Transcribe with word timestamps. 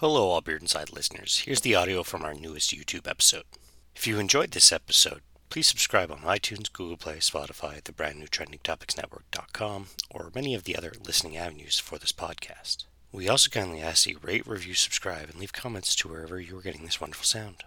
Hello, 0.00 0.30
all 0.30 0.40
Beer 0.40 0.56
Inside 0.56 0.94
listeners. 0.94 1.42
Here's 1.44 1.60
the 1.60 1.74
audio 1.74 2.02
from 2.02 2.22
our 2.22 2.32
newest 2.32 2.74
YouTube 2.74 3.06
episode. 3.06 3.44
If 3.94 4.06
you 4.06 4.18
enjoyed 4.18 4.52
this 4.52 4.72
episode, 4.72 5.20
please 5.50 5.66
subscribe 5.66 6.10
on 6.10 6.20
iTunes, 6.20 6.72
Google 6.72 6.96
Play, 6.96 7.18
Spotify, 7.18 7.84
the 7.84 7.92
brand 7.92 8.18
new 8.18 8.24
trendingtopicsnetwork.com, 8.24 9.88
or 10.08 10.32
many 10.34 10.54
of 10.54 10.64
the 10.64 10.74
other 10.74 10.94
listening 11.04 11.36
avenues 11.36 11.78
for 11.78 11.98
this 11.98 12.12
podcast. 12.12 12.86
We 13.12 13.28
also 13.28 13.50
kindly 13.50 13.82
ask 13.82 14.04
that 14.04 14.12
you 14.12 14.18
rate, 14.22 14.46
review, 14.46 14.72
subscribe, 14.72 15.28
and 15.28 15.38
leave 15.38 15.52
comments 15.52 15.94
to 15.96 16.08
wherever 16.08 16.40
you 16.40 16.56
are 16.56 16.62
getting 16.62 16.86
this 16.86 16.98
wonderful 16.98 17.26
sound. 17.26 17.64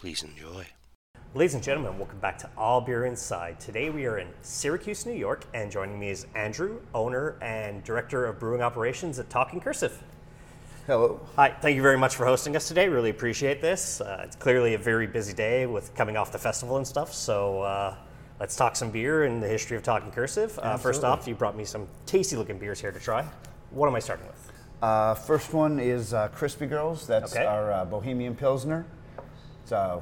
Please 0.00 0.24
enjoy. 0.24 0.66
Ladies 1.32 1.54
and 1.54 1.62
gentlemen, 1.62 1.96
welcome 1.96 2.18
back 2.18 2.38
to 2.38 2.50
All 2.56 2.80
Beer 2.80 3.04
Inside. 3.04 3.60
Today 3.60 3.90
we 3.90 4.06
are 4.06 4.18
in 4.18 4.30
Syracuse, 4.42 5.06
New 5.06 5.12
York, 5.12 5.44
and 5.54 5.70
joining 5.70 6.00
me 6.00 6.10
is 6.10 6.26
Andrew, 6.34 6.80
owner 6.92 7.38
and 7.40 7.84
director 7.84 8.26
of 8.26 8.40
brewing 8.40 8.62
operations 8.62 9.20
at 9.20 9.30
Talking 9.30 9.60
Cursive. 9.60 10.02
Hello. 10.86 11.20
Hi, 11.34 11.50
thank 11.50 11.74
you 11.74 11.82
very 11.82 11.98
much 11.98 12.14
for 12.14 12.24
hosting 12.24 12.54
us 12.54 12.68
today. 12.68 12.88
Really 12.88 13.10
appreciate 13.10 13.60
this. 13.60 14.00
Uh, 14.00 14.22
it's 14.24 14.36
clearly 14.36 14.74
a 14.74 14.78
very 14.78 15.08
busy 15.08 15.32
day 15.32 15.66
with 15.66 15.92
coming 15.96 16.16
off 16.16 16.30
the 16.30 16.38
festival 16.38 16.76
and 16.76 16.86
stuff. 16.86 17.12
So 17.12 17.62
uh, 17.62 17.96
let's 18.38 18.54
talk 18.54 18.76
some 18.76 18.92
beer 18.92 19.24
and 19.24 19.42
the 19.42 19.48
history 19.48 19.76
of 19.76 19.82
Talking 19.82 20.12
Cursive. 20.12 20.56
Uh, 20.62 20.76
first 20.76 21.02
off, 21.02 21.26
you 21.26 21.34
brought 21.34 21.56
me 21.56 21.64
some 21.64 21.88
tasty 22.06 22.36
looking 22.36 22.56
beers 22.56 22.80
here 22.80 22.92
to 22.92 23.00
try. 23.00 23.26
What 23.72 23.88
am 23.88 23.96
I 23.96 23.98
starting 23.98 24.28
with? 24.28 24.52
Uh, 24.80 25.14
first 25.14 25.52
one 25.52 25.80
is 25.80 26.14
uh, 26.14 26.28
Crispy 26.28 26.66
Girls. 26.66 27.04
That's 27.04 27.34
Okay. 27.34 27.44
our 27.44 27.72
uh, 27.72 27.84
Bohemian 27.84 28.36
Pilsner. 28.36 28.86
It's 29.64 29.72
uh, 29.72 30.00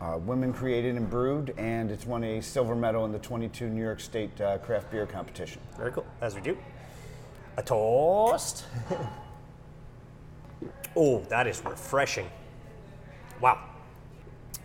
uh, 0.00 0.16
women 0.16 0.54
created 0.54 0.96
and 0.96 1.10
brewed, 1.10 1.52
and 1.58 1.90
it's 1.90 2.06
won 2.06 2.24
a 2.24 2.40
silver 2.40 2.74
medal 2.74 3.04
in 3.04 3.12
the 3.12 3.18
22 3.18 3.68
New 3.68 3.82
York 3.82 4.00
State 4.00 4.40
uh, 4.40 4.56
craft 4.56 4.90
beer 4.90 5.04
competition. 5.04 5.60
Very 5.76 5.92
cool, 5.92 6.06
as 6.22 6.34
we 6.34 6.40
do. 6.40 6.56
A 7.58 7.62
toast. 7.62 8.64
oh, 10.96 11.20
that 11.28 11.46
is 11.46 11.62
refreshing. 11.64 12.30
Wow. 13.40 13.58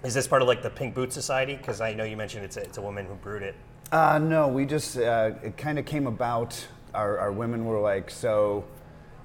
Is 0.03 0.13
this 0.13 0.27
part 0.27 0.41
of 0.41 0.47
like 0.47 0.61
the 0.61 0.69
Pink 0.69 0.93
Boot 0.93 1.11
Society? 1.11 1.55
Because 1.55 1.81
I 1.81 1.93
know 1.93 2.03
you 2.03 2.15
mentioned 2.15 2.45
it's 2.45 2.57
a, 2.57 2.61
it's 2.61 2.77
a 2.77 2.81
woman 2.81 3.05
who 3.05 3.15
brewed 3.15 3.43
it. 3.43 3.55
Uh, 3.91 4.19
no, 4.19 4.47
we 4.47 4.65
just, 4.65 4.97
uh, 4.97 5.31
it 5.43 5.57
kind 5.57 5.79
of 5.79 5.85
came 5.85 6.07
about. 6.07 6.65
Our, 6.93 7.17
our 7.19 7.31
women 7.31 7.65
were 7.65 7.79
like, 7.79 8.09
so, 8.09 8.65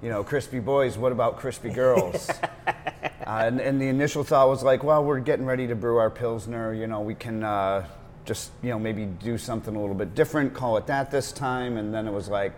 you 0.02 0.08
know, 0.08 0.22
crispy 0.24 0.60
boys, 0.60 0.96
what 0.96 1.12
about 1.12 1.36
crispy 1.36 1.70
girls? 1.70 2.28
uh, 2.66 2.72
and, 3.26 3.60
and 3.60 3.80
the 3.80 3.88
initial 3.88 4.24
thought 4.24 4.48
was 4.48 4.62
like, 4.62 4.82
well, 4.82 5.04
we're 5.04 5.20
getting 5.20 5.46
ready 5.46 5.66
to 5.66 5.74
brew 5.74 5.98
our 5.98 6.10
Pilsner, 6.10 6.74
you 6.74 6.86
know, 6.86 7.00
we 7.00 7.14
can 7.14 7.42
uh, 7.42 7.86
just, 8.24 8.50
you 8.62 8.70
know, 8.70 8.78
maybe 8.78 9.04
do 9.04 9.36
something 9.36 9.74
a 9.74 9.80
little 9.80 9.94
bit 9.94 10.14
different, 10.14 10.54
call 10.54 10.76
it 10.76 10.86
that 10.86 11.10
this 11.10 11.32
time. 11.32 11.76
And 11.76 11.92
then 11.92 12.06
it 12.06 12.12
was 12.12 12.28
like, 12.28 12.52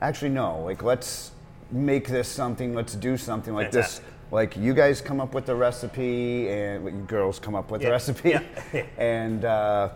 actually, 0.00 0.30
no, 0.30 0.62
like, 0.62 0.82
let's 0.82 1.32
make 1.70 2.08
this 2.08 2.28
something, 2.28 2.74
let's 2.74 2.94
do 2.94 3.16
something 3.16 3.54
like 3.54 3.72
Fantastic. 3.72 4.04
this. 4.04 4.12
Like, 4.30 4.56
you 4.56 4.74
guys 4.74 5.00
come 5.00 5.20
up 5.20 5.34
with 5.34 5.46
the 5.46 5.54
recipe, 5.54 6.48
and 6.48 6.84
well, 6.84 6.92
you 6.92 7.02
girls 7.02 7.38
come 7.38 7.54
up 7.54 7.70
with 7.70 7.80
Yeah. 7.82 7.88
the 7.88 7.92
recipe. 7.92 8.30
Yeah. 8.30 8.42
and, 8.98 9.44
uh, 9.44 9.90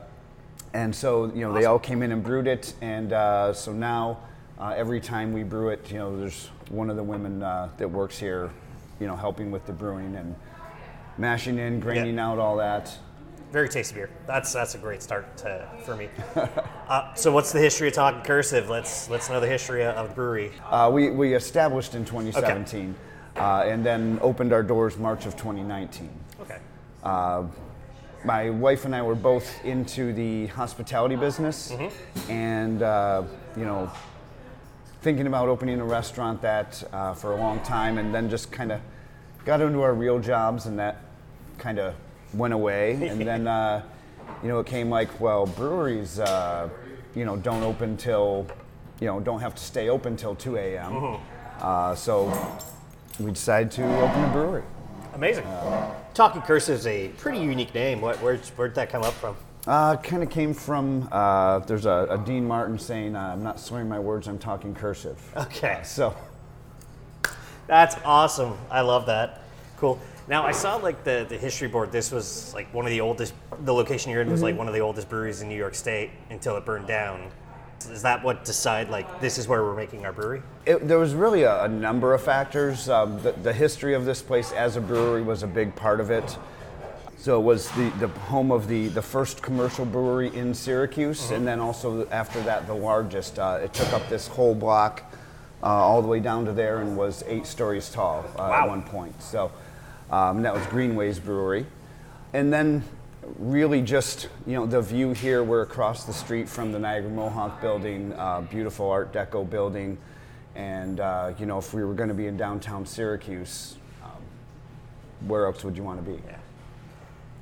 and 0.73 0.95
so, 0.95 1.27
you 1.35 1.41
know, 1.41 1.53
they 1.53 1.65
all 1.65 1.79
came 1.81 2.03
in 2.03 2.13
and 2.13 2.23
brewed 2.23 2.47
it. 2.47 2.75
And 2.81 3.13
uh, 3.13 3.53
so 3.53 3.73
now, 3.73 4.19
uh, 4.59 4.75
every 4.77 5.01
time 5.01 5.33
we 5.33 5.43
brew 5.43 5.71
it, 5.71 5.91
you 5.91 5.99
know, 5.99 6.17
there's 6.17 6.49
one 6.69 6.91
of 6.91 6.97
the 6.97 7.03
women 7.03 7.43
uh, 7.43 7.71
that 7.79 7.89
works 7.89 8.19
here, 8.19 8.51
you 9.01 9.07
know, 9.09 9.17
helping 9.17 9.51
with 9.51 9.67
the 9.67 9.73
brewing 9.73 10.15
and 10.15 10.35
mashing 11.19 11.59
in, 11.59 11.81
graining 11.81 12.19
out 12.19 12.39
all 12.39 12.57
that. 12.59 12.97
Very 13.53 13.69
tasty 13.69 13.97
beer. 13.97 14.11
That's 14.29 14.53
that's 14.53 14.77
a 14.77 14.79
great 14.79 15.03
start 15.03 15.37
to, 15.39 15.69
for 15.85 15.97
me. 15.97 16.09
uh, 16.89 17.15
so, 17.15 17.33
what's 17.33 17.51
the 17.51 17.59
history 17.59 17.89
of 17.89 17.95
Talking 17.95 18.23
Cursive? 18.23 18.69
Let's 18.71 19.11
let's 19.11 19.29
know 19.29 19.41
the 19.41 19.49
history 19.49 19.85
of 19.85 20.09
the 20.09 20.15
brewery. 20.15 20.53
Uh, 20.71 20.89
we, 20.93 21.11
we 21.11 21.35
established 21.35 21.97
in 21.97 22.05
2017 22.05 22.95
uh, 23.37 23.65
and 23.67 23.85
then 23.85 24.21
opened 24.23 24.53
our 24.53 24.63
doors 24.63 24.97
March 24.99 25.27
of 25.27 25.37
2019. 25.37 26.09
Okay. 26.43 26.59
Uh, 27.03 27.45
my 28.25 28.51
wife 28.51 28.85
and 28.85 28.95
I 28.95 29.03
were 29.03 29.17
both 29.17 29.65
into 29.65 30.13
the 30.13 30.47
hospitality 30.49 31.17
business, 31.17 31.73
and 32.29 32.83
uh, 32.83 33.25
you 33.57 33.65
know, 33.65 33.91
thinking 35.03 35.27
about 35.27 35.49
opening 35.49 35.81
a 35.81 35.85
restaurant 35.85 36.41
that 36.43 36.85
uh, 36.93 37.15
for 37.15 37.33
a 37.33 37.37
long 37.37 37.61
time, 37.61 37.99
and 37.99 38.15
then 38.15 38.31
just 38.31 38.53
kind 38.53 38.71
of 38.71 38.81
got 39.45 39.61
into 39.61 39.81
our 39.81 39.95
real 39.95 40.21
jobs, 40.21 40.67
and 40.67 40.79
that 40.79 40.99
kind 41.59 41.81
of 41.81 41.95
went 42.35 42.55
away. 42.55 42.93
and 43.09 43.21
then, 43.21 43.47
uh, 43.47 43.83
you 44.43 44.49
know, 44.49 44.61
it 44.61 44.67
came 44.67 44.91
like, 44.91 45.21
well, 45.21 45.47
breweries, 45.47 46.19
uh, 46.21 46.69
you 47.15 47.25
know, 47.25 47.37
don't 47.37 47.63
open 47.63 47.97
till, 47.97 48.47
you 49.01 49.07
know, 49.07 49.21
don't 49.21 49.41
have 49.41 49.55
to 49.55 49.63
stay 49.63 49.89
open 49.89 50.17
till 50.17 50.35
2 50.35 50.57
a.m. 50.57 51.19
Uh, 51.61 51.95
so 51.95 52.33
we 53.19 53.31
decided 53.31 53.71
to 53.73 53.85
open 54.03 54.25
a 54.25 54.33
brewery. 54.33 54.63
Amazing. 55.15 55.45
Talking 56.15 56.43
Cursive 56.43 56.79
is 56.79 56.87
a 56.87 57.09
pretty 57.09 57.39
unique 57.39 57.75
name. 57.75 58.01
What, 58.01 58.17
where'd, 58.23 58.41
where'd 58.57 58.75
that 58.77 58.91
come 58.91 59.03
up 59.03 59.15
from? 59.15 59.37
Uh, 59.67 59.97
kind 59.97 60.23
of 60.23 60.31
came 60.31 60.55
from 60.55 61.07
uh, 61.13 61.59
there's 61.61 61.85
a, 61.85 62.07
a 62.11 62.19
Dean 62.19 62.47
Martin 62.47 62.79
saying, 62.79 63.15
uh, 63.15 63.21
"I'm 63.33 63.43
not 63.43 63.61
slurring 63.61 63.91
my 63.91 63.99
words. 63.99 64.27
I'm 64.27 64.39
talking 64.39 64.75
cursive." 64.75 65.19
Okay. 65.37 65.81
So 65.85 66.17
That's 67.67 67.97
awesome. 68.05 68.57
I 68.71 68.81
love 68.81 69.05
that. 69.07 69.43
Cool. 69.77 70.01
Now 70.31 70.47
I 70.47 70.53
saw 70.53 70.77
like 70.77 71.03
the, 71.03 71.27
the 71.29 71.37
history 71.37 71.67
board. 71.67 71.91
This 71.91 72.13
was 72.13 72.55
like 72.55 72.73
one 72.73 72.85
of 72.85 72.93
the 72.93 73.01
oldest. 73.01 73.35
The 73.65 73.75
location 73.75 74.13
you're 74.13 74.23
in 74.23 74.31
was 74.31 74.43
like 74.43 74.57
one 74.57 74.69
of 74.69 74.75
the 74.75 74.79
oldest 74.79 75.09
breweries 75.09 75.43
in 75.43 75.49
New 75.49 75.57
York 75.57 75.75
State 75.75 76.11
until 76.31 76.57
it 76.57 76.65
burned 76.65 76.87
down. 76.87 77.29
Is 77.91 78.03
that 78.03 78.23
what 78.23 78.45
decide 78.45 78.91
like 78.91 79.21
this 79.21 79.39
is 79.39 79.49
where 79.49 79.65
we're 79.65 79.75
making 79.75 80.07
our 80.07 80.13
brewery? 80.13 80.41
it, 80.67 80.87
there 80.87 81.01
was 81.01 81.15
really 81.15 81.43
a, 81.43 81.65
a 81.65 81.69
number 81.69 82.15
of 82.15 82.23
factors. 82.23 82.89
Um, 82.89 83.21
the, 83.23 83.33
the 83.33 83.53
history 83.53 83.93
of 83.93 84.05
this 84.05 84.23
place 84.23 84.53
as 84.53 84.77
a 84.77 84.81
brewery 84.81 85.23
was 85.23 85.43
a 85.43 85.49
big 85.49 85.75
part 85.75 85.99
of 85.99 86.13
it. 86.13 86.39
So 87.17 87.41
it 87.41 87.43
was 87.43 87.69
the, 87.73 87.91
the 87.99 88.07
home 88.07 88.53
of 88.53 88.69
the, 88.69 88.87
the 88.87 89.03
first 89.03 89.43
commercial 89.43 89.85
brewery 89.85 90.33
in 90.35 90.55
Syracuse, 90.55 91.33
and 91.33 91.45
then 91.45 91.59
also 91.59 92.07
after 92.11 92.41
that, 92.43 92.69
the 92.69 92.75
largest. 92.75 93.41
Uh, 93.41 93.59
it 93.65 93.75
took 93.75 93.93
up 93.93 94.09
this 94.09 94.29
whole 94.29 94.55
block 94.55 95.13
uh, 95.61 95.67
all 95.67 96.01
the 96.01 96.09
way 96.09 96.21
down 96.21 96.45
to 96.45 96.53
there 96.53 96.79
and 96.79 96.97
was 96.97 97.25
eight 97.27 97.47
stories 97.47 97.91
tall 97.91 98.25
uh, 98.37 98.39
Wow. 98.39 98.63
at 98.63 98.69
one 98.69 98.83
point. 98.83 99.21
So 99.21 99.51
um, 100.11 100.43
that 100.43 100.55
was 100.55 100.67
Greenways 100.67 101.19
Brewery. 101.19 101.67
And 102.33 102.53
then 102.53 102.85
really 103.39 103.83
just, 103.83 104.29
you 104.47 104.55
know, 104.55 104.67
the 104.67 104.81
view 104.81 105.13
here, 105.13 105.43
we're 105.43 105.63
across 105.63 106.05
the 106.05 106.13
street 106.13 106.49
from 106.49 106.73
the 106.73 106.79
Niagara 106.79 107.11
Mohawk 107.11 107.61
building, 107.61 108.13
uh, 108.15 108.41
beautiful 108.43 108.91
Art 108.91 109.13
Deco 109.13 109.49
building. 109.49 109.99
And, 110.55 111.01
uh, 111.01 111.33
you 111.39 111.47
know, 111.47 111.59
if 111.59 111.73
we 111.73 111.85
were 111.85 111.95
going 111.95 112.09
to 112.09 112.15
be 112.15 112.27
in 112.27 112.37
downtown 112.37 112.85
Syracuse, 112.85 113.77
um, 114.03 114.11
where 115.29 115.47
else 115.47 115.65
would 115.65 115.77
you 115.77 115.83
want 115.83 116.05
to 116.05 116.11
be? 116.11 116.21
Yeah. 116.27 116.37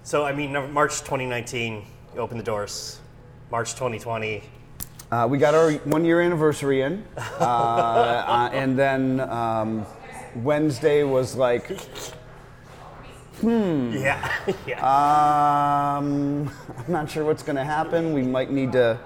So 0.03 0.25
I 0.25 0.33
mean, 0.33 0.53
March 0.73 1.01
2019, 1.01 1.85
you 2.15 2.21
opened 2.21 2.41
the 2.41 2.45
doors. 2.45 3.01
March 3.51 3.73
2020, 3.73 4.43
Uh, 5.11 5.27
we 5.29 5.39
got 5.39 5.55
our 5.55 5.73
one 5.85 6.05
year 6.05 6.21
anniversary 6.21 6.83
in, 6.83 7.03
uh, 7.17 7.21
uh, 7.41 8.51
and 8.53 8.79
then 8.79 9.21
um, 9.21 9.87
Wednesday 10.37 11.03
was 11.03 11.35
like, 11.35 11.79
yeah, 13.43 14.33
yeah. 14.67 15.97
um, 15.99 16.51
I'm 16.79 16.93
not 16.93 17.11
sure 17.11 17.25
what's 17.25 17.43
going 17.43 17.57
to 17.57 17.65
happen. 17.65 18.13
We 18.13 18.23
might 18.23 18.51
need 18.51 18.73
to 18.73 18.99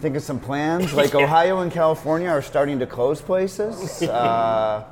think 0.00 0.16
of 0.16 0.22
some 0.22 0.38
plans. 0.38 0.92
Like 0.94 1.14
Ohio 1.14 1.60
and 1.60 1.72
California 1.72 2.28
are 2.28 2.42
starting 2.42 2.78
to 2.78 2.86
close 2.86 3.20
places. 3.20 4.02
Uh, 4.02 4.84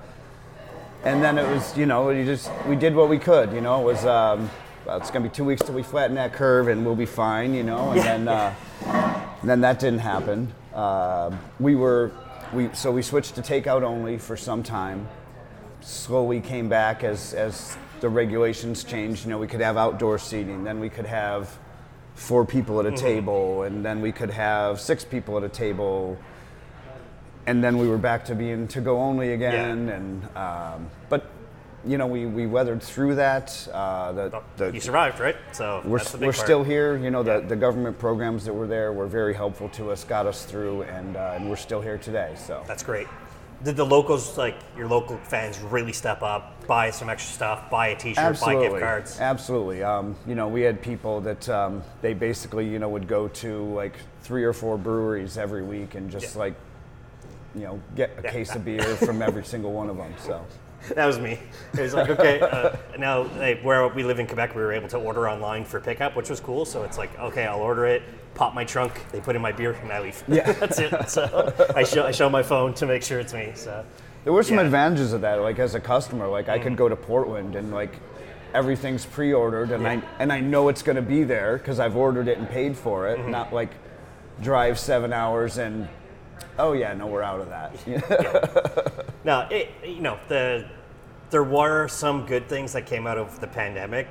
and 1.05 1.23
then 1.23 1.39
it 1.39 1.49
was, 1.49 1.77
you 1.77 1.87
know, 1.87 2.09
we 2.09 2.25
just 2.25 2.51
we 2.67 2.75
did 2.75 2.95
what 2.95 3.09
we 3.09 3.19
could. 3.19 3.53
You 3.53 3.61
know, 3.61 3.81
it 3.81 3.85
was 3.85 4.05
um, 4.05 4.51
well, 4.85 4.99
it's 4.99 5.11
going 5.11 5.23
to 5.23 5.29
be 5.29 5.35
two 5.35 5.45
weeks 5.45 5.63
till 5.63 5.75
we 5.75 5.83
flatten 5.83 6.17
that 6.17 6.33
curve, 6.33 6.69
and 6.69 6.85
we'll 6.85 6.97
be 6.97 7.07
fine. 7.07 7.55
You 7.55 7.63
know, 7.63 7.93
and 7.93 8.01
then 8.01 8.29
uh, 8.29 8.55
and 9.41 9.49
then 9.49 9.61
that 9.61 9.79
didn't 9.79 10.01
happen. 10.01 10.53
Uh, 10.75 11.37
we 11.61 11.77
were 11.77 12.11
we 12.53 12.71
so 12.73 12.91
we 12.91 13.03
switched 13.03 13.35
to 13.37 13.43
takeout 13.43 13.83
only 13.83 14.19
for 14.19 14.37
some 14.37 14.63
time. 14.63 15.09
Slowly 15.81 16.41
came 16.41 16.69
back 16.69 17.05
as 17.05 17.35
as 17.35 17.77
the 18.01 18.09
regulations 18.09 18.85
changed. 18.85 19.25
You 19.25 19.31
know, 19.31 19.39
we 19.39 19.47
could 19.47 19.61
have 19.61 19.77
outdoor 19.77 20.19
seating, 20.19 20.65
then 20.65 20.81
we 20.81 20.89
could 20.89 21.07
have 21.07 21.57
four 22.15 22.45
people 22.45 22.81
at 22.81 22.87
a 22.87 22.97
table, 22.97 23.63
and 23.63 23.85
then 23.85 24.01
we 24.01 24.11
could 24.11 24.31
have 24.31 24.81
six 24.81 25.05
people 25.05 25.37
at 25.37 25.45
a 25.45 25.49
table. 25.49 26.17
And 27.47 27.63
then 27.63 27.79
we 27.79 27.89
were 27.89 27.99
back 27.99 28.25
to 28.27 28.35
being 28.35 28.67
to 28.69 28.81
go 28.81 28.99
only 29.01 29.33
again, 29.33 29.89
and 29.89 30.37
um, 30.37 30.91
but 31.09 31.31
you 31.85 31.97
know 31.97 32.07
we, 32.09 32.27
we 32.27 32.47
weathered 32.47 32.83
through 32.83 33.15
that. 33.17 33.69
Uh, 33.73 34.13
the, 34.13 34.43
the, 34.57 34.71
you 34.73 34.81
survived, 34.81 35.21
right? 35.21 35.37
So 35.53 35.81
we're, 35.85 35.99
that's 35.99 36.11
the 36.11 36.19
big 36.19 36.27
we're 36.27 36.33
still 36.33 36.65
here. 36.65 36.97
You 36.97 37.11
know, 37.11 37.23
the, 37.23 37.41
the 37.47 37.55
government 37.55 38.01
programs 38.01 38.45
that 38.47 38.53
were 38.53 38.67
there 38.67 38.93
were 38.93 39.07
very 39.07 39.33
helpful 39.33 39.69
to 39.71 39.93
us, 39.93 40.03
got 40.03 40.27
us 40.27 40.45
through, 40.45 40.83
and, 40.83 41.17
uh, 41.17 41.35
and 41.37 41.49
we're 41.49 41.55
still 41.55 41.81
here 41.81 41.99
today. 41.99 42.35
So 42.37 42.65
That's 42.67 42.83
great. 42.83 43.07
Did 43.65 43.77
the 43.77 43.85
locals, 43.87 44.37
like 44.37 44.57
your 44.77 44.87
local 44.87 45.17
fans, 45.17 45.59
really 45.61 45.93
step 45.93 46.23
up, 46.23 46.67
buy 46.67 46.91
some 46.91 47.09
extra 47.09 47.33
stuff, 47.35 47.71
buy 47.71 47.89
a 47.89 47.97
T-shirt, 47.97 48.39
buy 48.41 48.55
gift 48.55 48.79
cards? 48.81 49.19
absolutely. 49.21 49.83
Um, 49.83 50.15
you 50.27 50.35
know, 50.35 50.47
we 50.47 50.61
had 50.61 50.83
people 50.83 51.21
that 51.23 51.49
um, 51.49 51.83
they 52.03 52.13
basically 52.13 52.69
you 52.69 52.79
know 52.79 52.89
would 52.91 53.09
go 53.09 53.29
to 53.29 53.65
like 53.75 53.95
three 54.21 54.45
or 54.45 54.53
four 54.53 54.77
breweries 54.77 55.39
every 55.39 55.63
week 55.63 55.95
and 55.95 56.11
just 56.11 56.35
Yeah. 56.35 56.41
like 56.41 56.55
you 57.55 57.63
know 57.63 57.81
get 57.95 58.11
a 58.19 58.23
Yeah. 58.25 58.31
case 58.33 58.55
of 58.55 58.65
beer 58.67 58.83
from 58.97 59.23
every 59.23 59.45
single 59.45 59.73
one 59.73 59.89
of 59.89 59.97
them. 59.97 60.15
So 60.19 60.45
that 60.95 61.07
was 61.07 61.19
me. 61.19 61.39
It 61.75 61.81
was 61.81 61.95
like, 61.95 62.09
okay, 62.11 62.41
uh, 62.41 62.77
now 62.99 63.23
like, 63.39 63.61
where 63.63 63.87
we 63.89 64.03
live 64.05 64.19
in 64.21 64.27
Quebec, 64.27 64.55
we 64.55 64.63
were 64.63 64.73
able 64.73 64.89
to 64.89 64.99
order 64.99 65.29
online 65.29 65.65
for 65.65 65.81
pickup, 65.81 66.15
which 66.17 66.31
was 66.31 66.41
cool. 66.41 66.65
So 66.65 66.83
it's 66.85 66.99
like, 66.99 67.19
okay, 67.19 67.45
I'll 67.47 67.61
order 67.61 67.87
it, 67.87 68.03
pop 68.35 68.55
my 68.55 68.65
trunk, 68.65 68.93
they 69.13 69.21
put 69.21 69.35
in 69.37 69.43
my 69.43 69.53
beer, 69.53 69.73
and 69.73 69.91
I 69.93 70.01
leave. 70.01 70.23
Yeah. 70.29 70.53
that's 70.61 70.79
it. 70.79 71.09
So 71.09 71.53
I 71.75 71.83
show 71.83 72.07
I 72.07 72.13
show 72.13 72.31
my 72.31 72.43
phone 72.43 72.75
to 72.75 72.87
make 72.87 73.03
sure 73.03 73.19
it's 73.19 73.35
me. 73.35 73.53
So 73.55 73.85
There 74.25 74.33
were 74.33 74.43
some 74.43 74.57
Yeah. 74.57 74.63
advantages 74.65 75.13
of 75.13 75.21
that. 75.23 75.41
Like 75.41 75.59
as 75.59 75.75
a 75.75 75.81
customer, 75.81 76.29
like 76.29 76.49
I 76.49 76.59
could 76.59 76.77
go 76.77 76.89
to 76.89 76.97
Portland 76.97 77.57
and 77.57 77.73
like 77.73 77.95
everything's 78.55 79.05
pre-ordered, 79.05 79.71
and 79.73 79.87
I 79.87 80.03
and 80.19 80.33
I 80.33 80.41
know 80.41 80.69
it's 80.69 80.83
going 80.83 80.97
to 80.97 81.03
be 81.03 81.25
there 81.25 81.59
because 81.59 81.81
I've 81.81 81.97
ordered 81.97 82.29
it 82.29 82.39
and 82.39 82.49
paid 82.49 82.77
for 82.77 83.09
it. 83.09 83.27
Not 83.29 83.53
like 83.53 83.71
drive 84.43 84.79
seven 84.79 85.13
hours 85.13 85.59
and 85.59 85.89
oh 86.59 86.73
yeah, 86.73 86.93
no, 86.95 87.07
we're 87.07 87.23
out 87.23 87.41
of 87.41 87.49
that. 87.49 89.06
Now, 89.27 89.49
it, 89.51 89.69
you 89.85 90.01
know, 90.01 90.19
the 90.29 90.65
there 91.31 91.45
were 91.45 91.89
some 91.89 92.25
good 92.25 92.49
things 92.49 92.73
that 92.73 92.87
came 92.87 93.07
out 93.07 93.19
of 93.19 93.41
the 93.41 93.47
pandemic. 93.47 94.09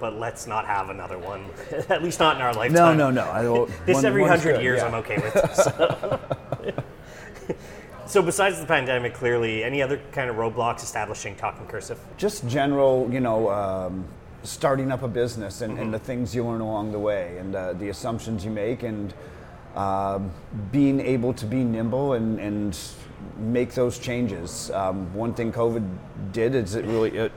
But 0.00 0.14
let's 0.14 0.46
not 0.46 0.64
have 0.64 0.90
another 0.90 1.18
one. 1.18 1.44
At 1.88 2.04
least 2.04 2.20
not 2.20 2.36
in 2.36 2.42
our 2.42 2.54
lifetime. 2.54 2.96
no, 2.96 3.10
no. 3.10 3.24
No. 3.24 3.30
I, 3.32 3.42
don't- 3.42 3.68
This 3.86 3.94
one- 3.96 4.04
every 4.04 4.24
hundred 4.24 4.62
years 4.62 4.78
yeah. 4.78 4.86
I'm 4.86 4.94
okay 4.94 5.16
with. 5.16 5.34
So. 8.06 8.16
so 8.20 8.22
besides 8.22 8.60
the 8.60 8.66
pandemic, 8.66 9.14
clearly, 9.14 9.64
any 9.64 9.82
other 9.82 10.00
kind 10.12 10.30
of 10.30 10.36
roadblocks 10.36 10.84
establishing 10.84 11.34
talking 11.34 11.66
cursive? 11.66 11.98
just 12.16 12.46
general, 12.46 13.08
you 13.10 13.18
know, 13.18 13.50
um, 13.50 14.04
starting 14.44 14.92
up 14.92 15.02
a 15.02 15.08
business 15.08 15.62
and, 15.62 15.78
and 15.80 15.92
the 15.92 15.98
things 15.98 16.32
you 16.32 16.44
learn 16.44 16.60
along 16.60 16.92
the 16.92 16.98
way 16.98 17.36
and 17.38 17.56
uh, 17.56 17.72
the 17.72 17.88
assumptions 17.88 18.44
you 18.44 18.52
make 18.52 18.84
and 18.84 19.12
um, 19.74 20.30
being 20.70 21.00
able 21.00 21.32
to 21.32 21.44
be 21.44 21.64
nimble 21.64 22.12
and, 22.12 22.38
and 22.38 22.78
make 23.36 23.74
those 23.74 23.98
changes. 23.98 24.70
Um, 24.70 25.12
one 25.14 25.34
thing 25.34 25.52
COVID 25.52 25.88
did 26.32 26.54
is 26.54 26.74
it 26.74 26.84
really 26.84 27.16
it 27.16 27.32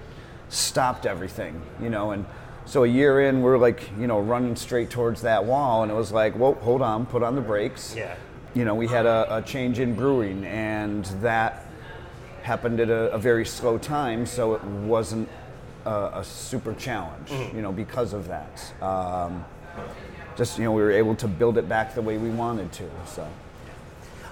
stopped 0.49 1.05
everything, 1.05 1.61
you 1.81 1.89
know, 1.89 2.11
and 2.11 2.25
so 2.65 2.83
a 2.83 2.87
year 2.87 3.27
in, 3.27 3.41
we're 3.41 3.57
like, 3.57 3.89
you 3.99 4.07
know, 4.07 4.19
running 4.19 4.55
straight 4.55 4.89
towards 4.89 5.21
that 5.23 5.43
wall, 5.43 5.83
and 5.83 5.91
it 5.91 5.95
was 5.95 6.11
like, 6.11 6.37
well, 6.37 6.53
hold 6.53 6.81
on, 6.81 7.05
put 7.05 7.23
on 7.23 7.35
the 7.35 7.41
brakes. 7.41 7.95
Yeah. 7.95 8.15
You 8.53 8.65
know, 8.65 8.75
we 8.75 8.87
had 8.87 9.05
a, 9.05 9.37
a 9.37 9.41
change 9.41 9.79
in 9.79 9.95
brewing, 9.95 10.45
and 10.45 11.05
that 11.21 11.65
happened 12.43 12.79
at 12.79 12.89
a, 12.89 13.11
a 13.11 13.17
very 13.17 13.45
slow 13.45 13.77
time, 13.77 14.25
so 14.25 14.55
it 14.55 14.63
wasn't 14.63 15.27
a, 15.85 16.11
a 16.15 16.23
super 16.23 16.73
challenge, 16.75 17.31
you 17.53 17.61
know, 17.61 17.71
because 17.71 18.13
of 18.13 18.27
that. 18.27 18.73
Um, 18.81 19.43
just 20.37 20.57
you 20.57 20.63
know, 20.63 20.71
we 20.71 20.81
were 20.81 20.91
able 20.91 21.15
to 21.15 21.27
build 21.27 21.57
it 21.57 21.67
back 21.67 21.95
the 21.95 22.01
way 22.01 22.17
we 22.17 22.29
wanted 22.29 22.71
to. 22.73 22.89
So 23.05 23.27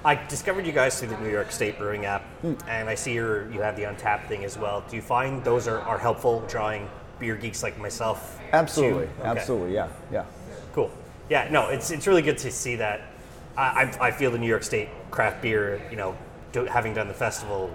I 0.04 0.16
discovered 0.28 0.66
you 0.66 0.72
guys 0.72 0.98
through 1.00 1.10
the 1.10 1.18
New 1.18 1.30
York 1.30 1.52
State 1.52 1.78
Brewing 1.78 2.06
app, 2.06 2.24
and 2.68 2.90
I 2.90 2.96
see 2.96 3.14
your, 3.14 3.52
you 3.52 3.62
have 3.62 3.76
the 3.76 3.84
Untappd 3.84 4.28
thing 4.28 4.46
as 4.46 4.58
well. 4.58 4.84
Do 4.90 4.96
you 4.96 5.02
find 5.02 5.44
those 5.44 5.68
are, 5.68 5.80
are 5.82 5.98
helpful 5.98 6.42
drawing 6.48 6.90
beer 7.20 7.36
geeks 7.36 7.64
like 7.64 7.78
myself? 7.78 8.40
absolutely, 8.54 9.10
Okay. 9.20 9.28
absolutely, 9.28 9.74
yeah, 9.74 9.90
yeah. 10.12 10.26
Cool. 10.74 10.90
Yeah, 11.30 11.48
no, 11.52 11.68
it's 11.70 11.92
it's 11.92 12.08
really 12.08 12.22
good 12.22 12.38
to 12.40 12.52
see 12.52 12.78
that. 12.78 13.02
I, 13.58 13.62
I, 14.02 14.08
I 14.08 14.12
feel 14.12 14.32
the 14.32 14.38
New 14.40 14.48
York 14.48 14.64
State 14.64 14.90
craft 15.12 15.42
beer, 15.42 15.82
you 15.92 15.98
know, 15.98 16.18
do, 16.54 16.66
having 16.66 16.94
done 16.94 17.08
the 17.08 17.14
festival, 17.14 17.70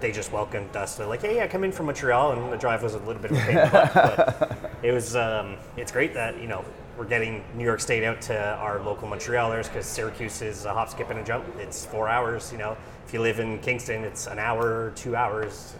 they 0.00 0.12
just 0.12 0.30
welcomed 0.30 0.76
us. 0.76 0.96
They're 0.96 1.06
like, 1.06 1.22
hey, 1.22 1.36
yeah, 1.36 1.46
come 1.46 1.64
in 1.64 1.72
from 1.72 1.86
Montreal, 1.86 2.32
and 2.32 2.52
the 2.52 2.56
drive 2.58 2.82
was 2.82 2.94
a 2.94 2.98
little 2.98 3.20
bit 3.22 3.30
of 3.32 3.38
a 3.38 3.40
pain 3.40 3.56
in 3.58 3.64
the 3.64 3.70
butt, 3.70 3.94
but 3.94 4.70
it 4.82 4.92
was. 4.92 5.16
Um, 5.16 5.56
it's 5.76 5.90
great 5.90 6.12
that 6.14 6.38
you 6.40 6.46
know 6.48 6.64
we're 6.96 7.04
getting 7.04 7.44
New 7.54 7.64
York 7.64 7.80
State 7.80 8.04
out 8.04 8.22
to 8.22 8.54
our 8.56 8.80
local 8.82 9.08
Montrealers 9.08 9.64
because 9.64 9.84
Syracuse 9.84 10.40
is 10.40 10.64
a 10.64 10.72
hop, 10.72 10.88
skip, 10.88 11.10
and 11.10 11.18
a 11.18 11.24
jump. 11.24 11.44
It's 11.58 11.84
four 11.84 12.08
hours. 12.08 12.50
You 12.50 12.58
know, 12.58 12.76
if 13.06 13.12
you 13.12 13.20
live 13.20 13.38
in 13.38 13.58
Kingston, 13.58 14.02
it's 14.02 14.26
an 14.26 14.38
hour, 14.38 14.92
two 14.96 15.14
hours. 15.14 15.74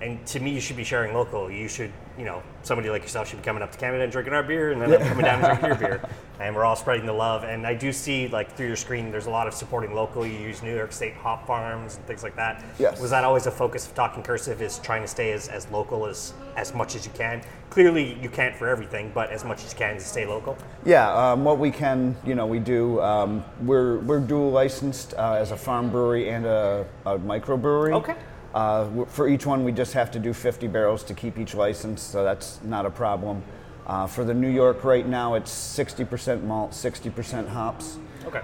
And 0.00 0.24
to 0.26 0.40
me, 0.40 0.50
you 0.50 0.60
should 0.60 0.76
be 0.76 0.84
sharing 0.84 1.14
local. 1.14 1.50
You 1.50 1.68
should, 1.68 1.92
you 2.18 2.24
know, 2.24 2.42
somebody 2.62 2.90
like 2.90 3.02
yourself 3.02 3.28
should 3.28 3.38
be 3.38 3.44
coming 3.44 3.62
up 3.62 3.72
to 3.72 3.78
Canada 3.78 4.02
and 4.02 4.12
drinking 4.12 4.34
our 4.34 4.42
beer, 4.42 4.72
and 4.72 4.80
then 4.80 4.92
I'm 4.92 5.08
coming 5.08 5.24
down 5.24 5.44
and 5.44 5.58
drinking 5.58 5.68
your 5.68 5.98
beer. 5.98 6.08
And 6.38 6.54
we're 6.54 6.66
all 6.66 6.76
spreading 6.76 7.06
the 7.06 7.14
love. 7.14 7.44
And 7.44 7.66
I 7.66 7.72
do 7.72 7.90
see, 7.90 8.28
like, 8.28 8.54
through 8.54 8.66
your 8.66 8.76
screen, 8.76 9.10
there's 9.10 9.24
a 9.24 9.30
lot 9.30 9.48
of 9.48 9.54
supporting 9.54 9.94
local. 9.94 10.26
You 10.26 10.38
use 10.38 10.62
New 10.62 10.76
York 10.76 10.92
State 10.92 11.14
hop 11.14 11.46
farms 11.46 11.96
and 11.96 12.04
things 12.04 12.22
like 12.22 12.36
that. 12.36 12.62
Yes. 12.78 13.00
Was 13.00 13.10
that 13.10 13.24
always 13.24 13.46
a 13.46 13.50
focus 13.50 13.86
of 13.86 13.94
Talking 13.94 14.22
Cursive, 14.22 14.60
is 14.60 14.78
trying 14.80 15.00
to 15.00 15.08
stay 15.08 15.32
as, 15.32 15.48
as 15.48 15.66
local 15.70 16.04
as, 16.04 16.34
as 16.54 16.74
much 16.74 16.94
as 16.94 17.06
you 17.06 17.12
can? 17.12 17.40
Clearly, 17.70 18.18
you 18.20 18.28
can't 18.28 18.54
for 18.54 18.68
everything, 18.68 19.10
but 19.14 19.30
as 19.30 19.46
much 19.46 19.64
as 19.64 19.72
you 19.72 19.78
can 19.78 19.94
to 19.94 20.00
stay 20.00 20.26
local. 20.26 20.58
Yeah, 20.84 21.10
um, 21.10 21.42
what 21.42 21.58
we 21.58 21.70
can, 21.70 22.14
you 22.22 22.34
know, 22.34 22.46
we 22.46 22.58
do. 22.58 23.00
Um, 23.00 23.42
we're 23.62 24.00
we're 24.00 24.20
dual 24.20 24.50
licensed 24.50 25.14
uh, 25.14 25.38
as 25.40 25.52
a 25.52 25.56
farm 25.56 25.88
brewery 25.90 26.28
and 26.28 26.44
a, 26.44 26.86
a 27.06 27.18
microbrewery. 27.18 27.94
Okay. 27.94 28.14
Uh, 28.56 29.04
for 29.04 29.28
each 29.28 29.44
one, 29.44 29.64
we 29.64 29.70
just 29.70 29.92
have 29.92 30.10
to 30.10 30.18
do 30.18 30.32
50 30.32 30.66
barrels 30.68 31.04
to 31.04 31.12
keep 31.12 31.38
each 31.38 31.54
license, 31.54 32.00
so 32.00 32.24
that's 32.24 32.58
not 32.64 32.86
a 32.86 32.90
problem. 32.90 33.42
Uh, 33.86 34.06
for 34.06 34.24
the 34.24 34.32
New 34.32 34.48
York 34.48 34.82
right 34.82 35.06
now, 35.06 35.34
it's 35.34 35.52
60% 35.52 36.42
malt, 36.42 36.70
60% 36.70 37.48
hops, 37.48 37.98
Okay. 38.24 38.40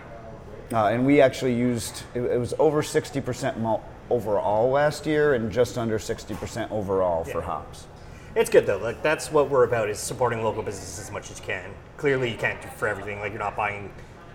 uh, 0.71 0.89
and 0.89 1.07
we 1.07 1.23
actually 1.23 1.55
used 1.55 2.03
it, 2.15 2.21
it 2.21 2.39
was 2.39 2.53
over 2.59 2.83
60% 2.83 3.57
malt 3.57 3.83
overall 4.11 4.69
last 4.71 5.07
year, 5.07 5.33
and 5.33 5.51
just 5.51 5.79
under 5.79 5.99
60% 5.99 6.71
overall 6.71 7.25
for 7.25 7.41
hops. 7.41 7.87
It's 8.35 8.51
good 8.51 8.67
though. 8.67 8.77
Like 8.77 9.03
that's 9.03 9.33
what 9.33 9.49
we're 9.49 9.65
about 9.65 9.89
is 9.89 9.99
supporting 9.99 10.43
local 10.45 10.63
businesses 10.63 10.99
as 11.07 11.11
much 11.11 11.31
as 11.31 11.39
you 11.39 11.47
can. 11.47 11.71
Clearly, 11.97 12.31
you 12.31 12.37
can't 12.37 12.61
do 12.61 12.69
for 12.77 12.87
everything. 12.87 13.19
Like 13.21 13.33
you're 13.33 13.39
not 13.39 13.57
buying 13.57 13.91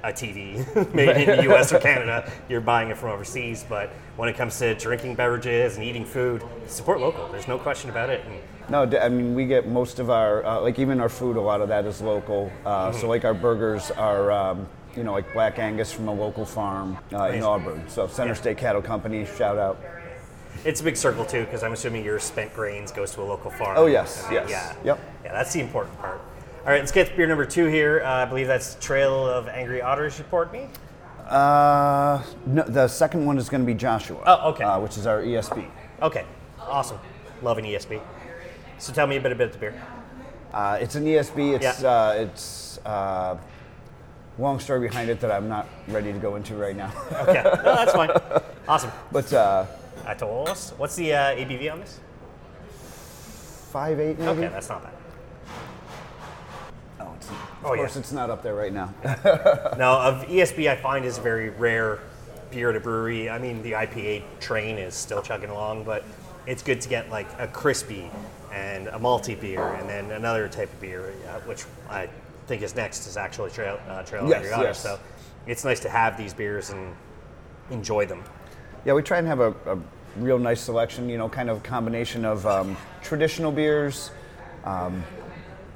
a 0.10 0.14
TV 0.14 0.94
made 0.94 1.18
in 1.30 1.38
the 1.38 1.44
U.S. 1.44 1.72
or 1.74 1.80
Canada. 1.80 2.30
You're 2.50 2.62
buying 2.62 2.90
it 2.90 2.98
from 2.98 3.10
overseas. 3.12 3.66
But 3.68 3.90
when 4.16 4.30
it 4.30 4.36
comes 4.36 4.58
to 4.60 4.74
drinking 4.76 5.16
beverages 5.16 5.76
and 5.76 5.84
eating 5.86 6.06
food, 6.06 6.44
support 6.68 7.00
local. 7.00 7.28
There's 7.30 7.48
no 7.48 7.58
question 7.58 7.90
about 7.90 8.10
it. 8.10 8.24
And 8.26 8.40
No, 8.70 9.00
I 9.00 9.10
mean 9.10 9.36
we 9.36 9.46
get 9.46 9.68
most 9.68 10.00
of 10.00 10.10
our 10.10 10.46
uh, 10.46 10.62
like 10.62 10.80
even 10.80 11.00
our 11.00 11.10
food. 11.10 11.38
A 11.38 11.42
lot 11.42 11.62
of 11.62 11.70
that 11.70 11.86
is 11.86 12.02
local. 12.02 12.52
Uh, 12.66 12.92
So 12.92 13.08
like 13.08 13.26
our 13.26 13.34
burgers 13.34 13.92
are. 13.92 14.32
Um, 14.32 14.68
you 14.96 15.04
know, 15.04 15.12
like 15.12 15.32
Black 15.32 15.60
Angus 15.60 15.94
from 15.94 16.08
a 16.08 16.12
local 16.14 16.44
farm 16.44 16.98
uh, 17.14 17.26
in 17.26 17.44
Auburn. 17.44 17.88
So 17.88 18.08
Center 18.08 18.30
Yeah. 18.32 18.34
State 18.42 18.58
Cattle 18.58 18.82
Company, 18.82 19.28
shout 19.38 19.56
out. 19.60 19.78
it's 20.66 20.82
a 20.82 20.84
big 20.84 20.98
circle 20.98 21.24
too, 21.24 21.46
because 21.46 21.62
I'm 21.62 21.72
assuming 21.74 22.04
your 22.04 22.18
spent 22.18 22.52
grains 22.52 22.92
goes 22.92 23.12
to 23.12 23.22
a 23.22 23.24
local 23.24 23.52
farm. 23.52 23.76
Oh, 23.78 23.86
yes, 23.86 24.26
yes. 24.32 24.50
Yeah. 24.50 24.74
Yep. 24.84 25.00
Yeah, 25.24 25.34
that's 25.34 25.54
the 25.54 25.60
important 25.60 26.00
part. 26.00 26.20
All 26.68 26.74
right, 26.74 26.80
let's 26.80 26.92
get 26.92 27.08
to 27.08 27.16
beer 27.16 27.28
number 27.28 27.46
two 27.46 27.68
here. 27.68 28.02
Uh, 28.04 28.10
I 28.10 28.26
believe 28.26 28.48
that's 28.48 28.76
Trail 28.82 29.26
of 29.26 29.48
Angry 29.48 29.82
Otters. 29.82 30.18
You 30.18 30.26
poured 30.26 30.52
me. 30.52 30.68
Uh, 31.26 32.22
no, 32.46 32.64
the 32.64 32.90
second 32.90 33.26
one 33.26 33.38
is 33.38 33.48
going 33.48 33.62
to 33.62 33.66
be 33.66 33.74
Joshua. 33.74 34.22
Oh, 34.26 34.50
okay. 34.50 34.66
Uh, 34.66 34.78
which 34.82 34.98
is 34.98 35.08
our 35.08 35.22
ESB. 35.22 35.66
Okay, 36.02 36.26
awesome. 36.60 37.00
Love 37.42 37.58
an 37.58 37.64
ESB. 37.64 38.02
So 38.80 38.92
tell 38.92 39.08
me 39.08 39.16
a 39.16 39.22
bit 39.22 39.32
about 39.32 39.54
the 39.54 39.58
beer. 39.58 39.82
Uh, 40.52 40.78
it's 40.82 40.96
an 40.96 41.06
ESB. 41.06 41.56
It's 41.56 41.82
Yeah. 41.82 41.90
uh, 41.90 42.12
it's 42.18 42.80
uh, 42.86 43.38
long 44.38 44.60
story 44.60 44.82
behind 44.90 45.10
it 45.10 45.22
that 45.22 45.32
I'm 45.32 45.48
not 45.48 45.70
ready 45.88 46.12
to 46.12 46.20
go 46.20 46.36
into 46.36 46.56
right 46.56 46.76
now. 46.76 46.92
Okay, 47.22 47.44
no, 47.44 47.64
that's 47.64 47.94
fine. 47.94 48.10
Awesome. 48.68 48.92
but 49.14 49.32
uh, 49.32 49.66
Atos. 50.04 50.78
What's 50.78 50.98
the 50.98 51.14
uh, 51.14 51.36
ABV 51.36 51.72
on 51.72 51.80
this? 51.80 52.02
five 53.72 54.02
eight 54.02 54.20
maybe. 54.20 54.32
Okay, 54.32 54.48
that's 54.50 54.68
not 54.68 54.84
bad. 54.84 54.94
Oh, 57.68 57.74
of 57.74 57.80
Oh, 57.80 57.82
course, 57.82 57.96
yeah. 57.96 58.00
it's 58.00 58.12
not 58.12 58.30
up 58.30 58.44
there 58.44 58.56
right 58.56 58.72
now. 58.74 58.94
Now, 59.78 60.00
of 60.02 60.26
ESB, 60.28 60.70
I 60.70 60.76
find 60.76 61.06
is 61.06 61.18
a 61.18 61.22
very 61.22 61.50
rare 61.50 62.00
beer 62.52 62.70
at 62.70 62.76
a 62.76 62.80
brewery. 62.80 63.30
I 63.30 63.40
mean, 63.40 63.62
the 63.62 63.74
IPA 63.74 64.24
train 64.40 64.78
is 64.78 64.96
still 64.96 65.22
chugging 65.22 65.50
along, 65.50 65.84
but 65.84 66.04
it's 66.46 66.64
good 66.64 66.80
to 66.82 66.90
get 66.90 67.10
like 67.10 67.28
a 67.40 67.48
crispy 67.48 68.10
and 68.54 68.88
a 68.88 68.94
malty 69.00 69.40
beer, 69.40 69.62
and 69.74 69.90
then 69.90 70.12
another 70.12 70.48
type 70.48 70.72
of 70.72 70.80
beer, 70.80 71.14
uh, 71.28 71.40
which 71.42 71.66
I 71.90 72.08
think 72.48 72.62
is 72.62 72.74
next, 72.76 73.06
is 73.06 73.18
actually 73.18 73.52
Trail 73.52 73.80
uh, 73.90 74.04
Trail 74.04 74.28
Yes, 74.30 74.46
yes. 74.50 74.82
So 74.82 74.98
it's 75.46 75.66
nice 75.66 75.82
to 75.82 75.90
have 75.90 76.18
these 76.18 76.34
beers 76.34 76.70
and 76.70 76.96
enjoy 77.70 78.06
them. 78.06 78.24
Yeah, 78.86 78.94
we 78.94 79.02
try 79.04 79.18
and 79.18 79.28
have 79.28 79.42
a, 79.42 79.54
a 79.66 79.78
real 80.18 80.40
nice 80.40 80.62
selection, 80.62 81.10
you 81.10 81.18
know, 81.18 81.28
kind 81.28 81.50
of 81.50 81.62
combination 81.64 82.24
of 82.24 82.46
um, 82.48 82.78
traditional 83.04 83.52
beers, 83.52 84.12
um, 84.64 85.04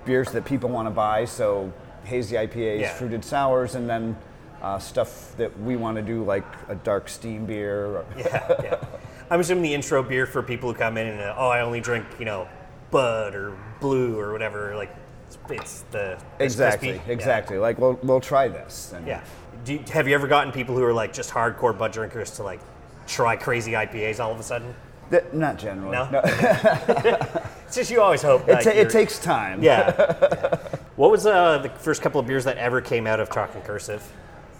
beers 0.05 0.31
that 0.31 0.45
people 0.45 0.69
want 0.69 0.87
to 0.87 0.91
buy, 0.91 1.25
so 1.25 1.71
hazy 2.03 2.35
IPAs, 2.35 2.79
Yeah. 2.81 2.93
fruited 2.93 3.23
sours, 3.23 3.75
and 3.75 3.89
then 3.89 4.15
uh, 4.61 4.77
stuff 4.79 5.35
that 5.37 5.59
we 5.61 5.75
want 5.75 5.97
to 5.97 6.03
do, 6.03 6.23
like 6.23 6.45
a 6.69 6.75
dark 6.75 7.09
steam 7.09 7.45
beer. 7.45 7.85
Or, 7.85 8.05
Yeah, 8.17 8.61
yeah. 8.63 8.85
I'm 9.29 9.39
assuming 9.39 9.63
the 9.63 9.73
intro 9.73 10.03
beer 10.03 10.25
for 10.25 10.43
people 10.43 10.71
who 10.71 10.77
come 10.77 10.97
in 10.97 11.07
and 11.07 11.19
uh, 11.21 11.35
oh, 11.37 11.47
I 11.47 11.61
only 11.61 11.79
drink 11.81 12.05
you 12.19 12.25
know 12.25 12.47
Bud 12.91 13.33
or 13.33 13.57
Blue 13.79 14.19
or 14.19 14.31
whatever. 14.33 14.75
Like 14.75 14.93
it's, 15.27 15.37
it's 15.49 15.81
the 15.91 16.13
it's 16.37 16.53
exactly, 16.53 16.89
crispy. 16.89 17.07
Yeah. 17.07 17.13
exactly. 17.13 17.57
Like, 17.57 17.77
we'll, 17.79 17.97
we'll 18.03 18.19
try 18.19 18.47
this. 18.49 18.93
And 18.95 19.07
Yeah. 19.07 19.23
Do 19.63 19.73
you, 19.73 19.83
have 19.93 20.07
you 20.07 20.15
ever 20.15 20.27
gotten 20.27 20.51
people 20.51 20.75
who 20.75 20.83
are 20.83 20.93
like 20.93 21.13
just 21.13 21.29
hardcore 21.29 21.77
Bud 21.77 21.91
drinkers 21.93 22.31
to 22.31 22.43
like 22.43 22.59
try 23.07 23.35
crazy 23.35 23.71
IPAs 23.71 24.19
all 24.19 24.31
of 24.31 24.39
a 24.39 24.43
sudden? 24.43 24.73
Th- 25.11 25.23
not 25.33 25.57
generally. 25.59 25.91
No? 25.91 26.21
It's 27.71 27.77
just 27.77 27.89
you 27.91 28.01
always 28.01 28.21
hope. 28.21 28.49
It, 28.49 28.61
ta- 28.63 28.71
it 28.71 28.89
takes 28.89 29.17
time. 29.17 29.63
Yeah. 29.63 29.95
yeah. 29.97 30.57
What 30.97 31.09
was 31.09 31.25
uh, 31.25 31.59
the 31.59 31.69
first 31.69 32.01
couple 32.01 32.19
of 32.19 32.27
beers 32.27 32.43
that 32.43 32.57
ever 32.57 32.81
came 32.81 33.07
out 33.07 33.21
of 33.21 33.31
Chalk 33.31 33.55
and 33.55 33.63
Cursive? 33.63 34.03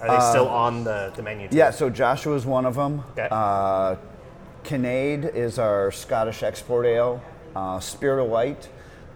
Are 0.01 0.17
they 0.17 0.29
still 0.29 0.48
on 0.48 0.86
the, 0.86 1.12
the 1.17 1.22
menu? 1.22 1.50
Too? 1.50 1.55
Uh, 1.55 1.58
Yeah, 1.58 1.72
so 1.72 1.89
Joshua's 1.89 2.46
one 2.46 2.65
of 2.65 2.75
them. 2.75 3.03
Okay. 3.12 3.27
Uh, 3.29 3.98
Kinnaid 4.63 5.36
is 5.36 5.60
our 5.60 5.91
Scottish 5.91 6.41
export 6.41 6.86
ale. 6.86 7.22
Uh, 7.53 7.81
Spirit 7.81 8.24
of 8.24 8.31
Light, 8.31 8.70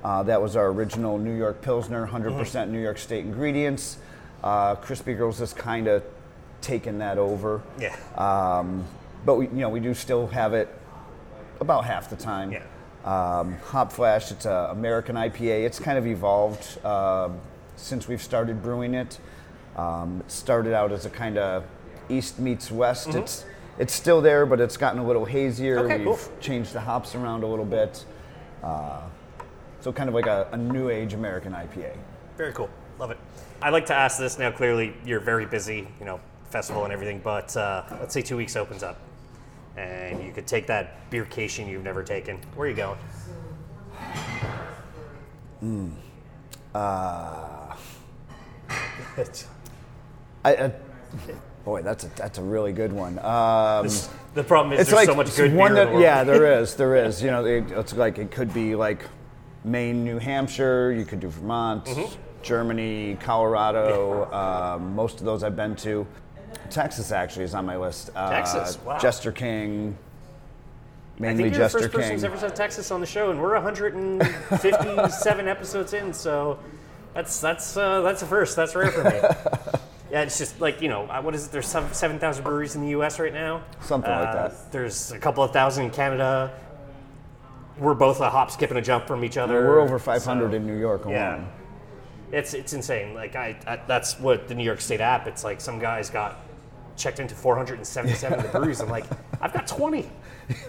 uh, 0.04 0.24
that 0.24 0.42
was 0.42 0.58
our 0.58 0.68
original 0.68 1.18
New 1.18 1.34
York 1.34 1.62
Pilsner, 1.62 2.06
100% 2.06 2.68
New 2.68 2.82
York 2.82 2.98
State 2.98 3.24
ingredients. 3.24 3.98
Uh, 4.44 4.76
Crispy 4.76 5.14
Girls 5.14 5.40
has 5.40 5.54
kind 5.54 5.88
of 5.88 6.04
taken 6.60 6.98
that 7.00 7.18
over. 7.18 7.62
Yeah. 7.80 7.96
Um, 8.18 8.84
but 9.26 9.36
we, 9.36 9.46
you 9.48 9.54
know, 9.54 9.70
we 9.70 9.80
do 9.80 9.94
still 9.94 10.28
have 10.28 10.54
it 10.54 10.68
about 11.60 11.86
half 11.86 12.10
the 12.10 12.16
time. 12.16 12.52
Yeah. 12.52 12.64
Um, 13.06 13.58
Hop 13.66 13.92
Flash, 13.92 14.32
it's 14.32 14.46
an 14.46 14.72
American 14.72 15.16
IPA. 15.16 15.66
It's 15.66 15.80
kind 15.80 15.98
of 15.98 16.08
evolved 16.08 16.84
um 16.86 17.40
since 17.78 18.08
we've 18.08 18.22
started 18.22 18.64
brewing 18.64 18.94
it. 18.94 19.20
Um, 19.76 20.22
it 20.22 20.32
started 20.32 20.74
out 20.74 20.92
as 20.92 21.06
a 21.06 21.10
kind 21.10 21.38
of 21.38 21.66
east 22.10 22.40
meets 22.40 22.72
west. 22.72 23.14
It's 23.16 23.46
it's 23.78 23.94
still 23.94 24.22
there, 24.22 24.46
but 24.46 24.62
it's 24.62 24.78
gotten 24.78 25.00
a 25.00 25.06
little 25.06 25.26
hazier. 25.26 25.78
Mm-hmm. 25.78 25.86
Okay, 25.92 25.98
We've 26.06 26.18
cool. 26.18 26.38
changed 26.40 26.74
the 26.74 26.80
hops 26.80 27.14
around 27.16 27.44
a 27.44 27.48
little 27.48 27.66
bit. 27.66 28.06
Uh, 28.64 29.02
so 29.82 29.92
kind 29.92 30.08
of 30.08 30.16
like 30.16 30.26
a, 30.28 30.48
a 30.54 30.58
new 30.58 30.90
age 30.90 31.14
American 31.14 31.52
IPA. 31.52 31.96
Very 32.38 32.54
cool. 32.54 32.70
Love 32.98 33.12
it. 33.12 33.18
I'd 33.62 33.72
like 33.74 33.86
to 33.88 33.94
ask 33.94 34.18
this 34.18 34.40
now. 34.40 34.50
Clearly, 34.52 34.94
you're 35.06 35.20
very 35.20 35.46
busy, 35.46 35.88
you 36.00 36.06
know, 36.06 36.20
festival 36.50 36.86
and 36.86 36.94
everything. 36.94 37.20
But 37.24 37.56
uh, 37.58 37.84
let's 38.00 38.14
say 38.14 38.22
two 38.22 38.38
weeks 38.38 38.56
opens 38.56 38.82
up, 38.82 38.98
and 39.78 40.24
you 40.24 40.32
could 40.32 40.48
take 40.48 40.68
that 40.68 41.10
beercation 41.12 41.68
you've 41.70 41.84
never 41.84 42.04
taken. 42.04 42.38
Where 42.56 42.68
are 42.68 42.70
you 42.70 42.76
going? 42.76 42.98
I, 50.44 50.56
I, 50.56 50.72
boy, 51.64 51.82
that's 51.82 52.04
a 52.04 52.08
that's 52.16 52.38
a 52.38 52.44
really 52.44 52.74
good 52.74 52.92
one. 52.94 53.18
Um, 53.20 53.88
the 54.34 54.44
problem 54.44 54.74
is 54.74 54.82
it's 54.82 54.90
there's 54.90 55.08
like 55.08 55.08
so 55.08 55.16
much 55.16 55.36
good 55.36 55.54
one 55.54 55.74
beer 55.74 55.86
that, 55.86 56.00
yeah, 56.00 56.24
there 56.24 56.60
is, 56.62 56.76
there 56.76 56.96
is. 56.96 57.22
You 57.22 57.32
know, 57.32 57.46
it, 57.46 57.72
it's 57.72 57.94
like 57.94 58.18
it 58.18 58.32
could 58.32 58.54
be 58.54 58.76
like 58.76 59.04
Maine, 59.64 60.04
New 60.04 60.20
Hampshire. 60.20 60.92
You 60.92 61.06
could 61.06 61.20
do 61.20 61.30
Vermont, 61.30 61.86
Mm-hmm. 61.86 62.22
Germany, 62.44 63.18
Colorado. 63.22 64.32
Um, 64.32 64.94
most 64.94 65.20
of 65.20 65.26
those 65.26 65.42
I've 65.44 65.56
been 65.56 65.76
to. 65.78 66.06
Texas 66.70 67.12
actually 67.12 67.46
is 67.46 67.54
on 67.54 67.66
my 67.66 67.78
list. 67.78 68.10
Uh, 68.16 68.30
Texas, 68.30 68.78
wow. 68.86 68.98
Jester 68.98 69.32
King. 69.32 69.98
I 71.18 71.22
Mainly 71.22 71.44
think 71.44 71.56
you're 71.56 71.60
the 71.60 71.66
Jester 71.66 71.80
first 71.80 71.94
person 71.94 72.12
who's 72.12 72.24
ever 72.26 72.38
said 72.38 72.56
Texas 72.56 72.92
on 72.92 73.00
the 73.00 73.06
show, 73.08 73.32
and 73.32 73.42
we're 73.42 73.54
157 73.54 75.48
episodes 75.48 75.94
in, 75.94 76.12
so 76.14 76.60
that's 77.14 77.40
that's 77.40 77.78
uh, 77.78 78.02
that's 78.02 78.22
a 78.22 78.26
first. 78.26 78.56
That's 78.56 78.76
rare 78.76 78.92
for 78.92 79.04
me. 79.06 79.12
yeah, 80.12 80.24
it's 80.24 80.38
just 80.38 80.60
like 80.60 80.82
you 80.82 80.90
know, 80.90 81.04
uh, 81.06 81.22
what 81.22 81.34
is 81.34 81.46
it? 81.46 81.52
There's 81.52 81.68
some 81.68 81.92
7,000 81.94 82.44
breweries 82.44 82.76
in 82.76 82.82
the 82.82 82.90
U.S. 82.90 83.18
right 83.20 83.34
now. 83.34 83.64
Something 83.82 84.12
like 84.12 84.28
Uh, 84.28 84.34
that. 84.50 84.72
There's 84.74 85.12
a 85.14 85.20
couple 85.20 85.42
of 85.44 85.52
thousand 85.52 85.86
in 85.86 85.92
Canada. 85.92 86.52
We're 87.78 87.94
both 87.94 88.20
a 88.22 88.30
hop, 88.30 88.52
skip, 88.52 88.70
and 88.70 88.80
a 88.80 88.82
jump 88.82 89.06
from 89.08 89.24
each 89.24 89.38
other. 89.38 89.54
We're 89.68 89.80
over 89.82 90.00
500 90.00 90.52
so- 90.52 90.56
in 90.56 90.66
New 90.68 90.78
York 90.78 91.06
alone. 91.06 91.14
Yeah. 91.16 91.46
It's 92.32 92.54
it's 92.54 92.74
insane. 92.74 93.14
Like 93.14 93.36
I, 93.38 93.56
I, 93.66 93.80
that's 93.88 94.20
what 94.20 94.48
the 94.50 94.56
New 94.56 94.64
York 94.66 94.82
State 94.82 95.00
app. 95.00 95.28
It's 95.28 95.44
like 95.46 95.62
some 95.62 95.80
guys 95.80 96.10
got 96.10 96.40
checked 96.98 97.20
into 97.20 97.36
477 97.36 98.40
of 98.40 98.46
the 98.46 98.52
breweries. 98.52 98.82
I'm 98.82 98.90
like, 98.90 99.06
I've 99.42 99.54
got 99.54 99.68
20. 99.68 100.10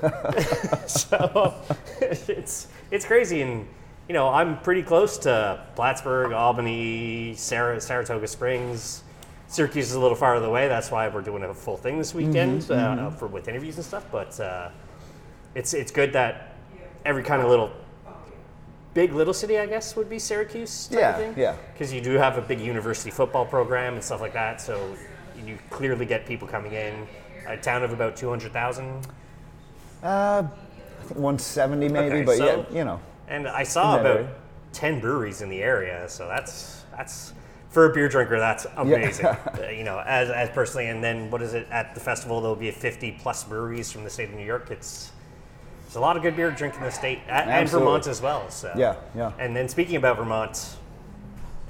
so 0.86 1.54
it's 2.00 2.68
it's 2.90 3.04
crazy, 3.04 3.42
and 3.42 3.66
you 4.08 4.14
know 4.14 4.28
I'm 4.28 4.58
pretty 4.60 4.82
close 4.82 5.18
to 5.18 5.64
Plattsburgh, 5.74 6.32
Albany, 6.32 7.34
Sarah, 7.36 7.80
Saratoga 7.80 8.26
Springs. 8.26 9.02
Syracuse 9.48 9.90
is 9.90 9.94
a 9.94 10.00
little 10.00 10.16
farther 10.16 10.46
away. 10.46 10.66
That's 10.68 10.90
why 10.90 11.08
we're 11.08 11.20
doing 11.22 11.42
a 11.44 11.54
full 11.54 11.76
thing 11.76 11.98
this 11.98 12.12
weekend 12.14 12.68
Uh, 12.70 13.10
for 13.10 13.26
with 13.28 13.46
interviews 13.48 13.76
and 13.76 13.84
stuff. 13.84 14.04
But 14.10 14.38
uh, 14.40 14.70
it's 15.54 15.72
it's 15.74 15.92
good 15.92 16.12
that 16.14 16.56
every 17.04 17.22
kind 17.22 17.42
of 17.42 17.48
little 17.48 17.70
big 18.94 19.12
little 19.12 19.34
city, 19.34 19.58
I 19.58 19.66
guess, 19.66 19.94
would 19.94 20.08
be 20.08 20.18
Syracuse. 20.18 20.88
Type 20.88 20.98
Yeah, 20.98 21.10
of 21.10 21.16
thing. 21.16 21.34
yeah. 21.36 21.54
Because 21.72 21.92
you 21.92 22.00
do 22.00 22.12
have 22.12 22.38
a 22.38 22.42
big 22.42 22.60
university 22.60 23.10
football 23.10 23.44
program 23.44 23.94
and 23.94 24.02
stuff 24.02 24.20
like 24.22 24.32
that, 24.32 24.60
so 24.60 24.96
you 25.44 25.58
clearly 25.70 26.06
get 26.06 26.26
people 26.26 26.46
coming 26.48 26.72
in. 26.72 27.06
A 27.46 27.56
town 27.56 27.82
of 27.84 27.92
about 27.92 28.16
two 28.16 28.28
hundred 28.28 28.52
thousand, 28.52 29.06
Uh, 30.02 30.42
I 30.42 31.02
think 31.04 31.18
170 31.20 31.88
maybe, 31.88 32.06
Okay, 32.06 32.22
but 32.24 32.36
so- 32.38 32.66
yeah, 32.70 32.78
you 32.78 32.84
know. 32.84 33.00
and 33.28 33.46
I 33.46 33.62
saw 33.62 33.98
about 34.00 34.16
area. 34.16 34.28
ten 34.72 35.00
breweries 35.00 35.42
in 35.42 35.48
the 35.48 35.62
area. 35.62 36.08
So 36.08 36.26
that's 36.26 36.84
that's 36.96 37.32
for 37.70 37.90
a 37.90 37.94
beer 37.94 38.08
drinker, 38.08 38.38
that's 38.38 38.66
amazing. 38.76 39.26
Uh, 39.56 39.68
you 39.68 39.84
know, 39.84 40.02
as 40.06 40.28
as 40.30 40.50
personally, 40.50 40.88
and 40.88 41.02
then 41.04 41.30
what 41.30 41.40
is 41.42 41.54
it 41.54 41.66
at 41.70 41.94
the 41.94 42.00
festival? 42.00 42.40
There'll 42.40 42.56
be 42.56 42.70
50 42.70 43.12
plus 43.20 43.44
breweries 43.44 43.92
from 43.92 44.02
the 44.04 44.10
state 44.10 44.28
of 44.30 44.34
New 44.34 44.44
York. 44.44 44.70
It's 44.70 45.12
there's 45.84 45.96
a 45.96 46.00
lot 46.00 46.16
of 46.16 46.22
good 46.22 46.34
beer 46.34 46.50
drinking 46.50 46.80
in 46.80 46.86
the 46.86 46.90
state 46.92 47.20
and 47.28 47.48
Absolutely. 47.48 47.86
Vermont 47.86 48.06
as 48.08 48.20
well. 48.20 48.50
So 48.50 48.72
Yeah, 48.76 48.96
yeah. 49.14 49.32
And 49.38 49.54
then 49.56 49.68
speaking 49.68 49.96
about 49.96 50.16
Vermont, 50.16 50.76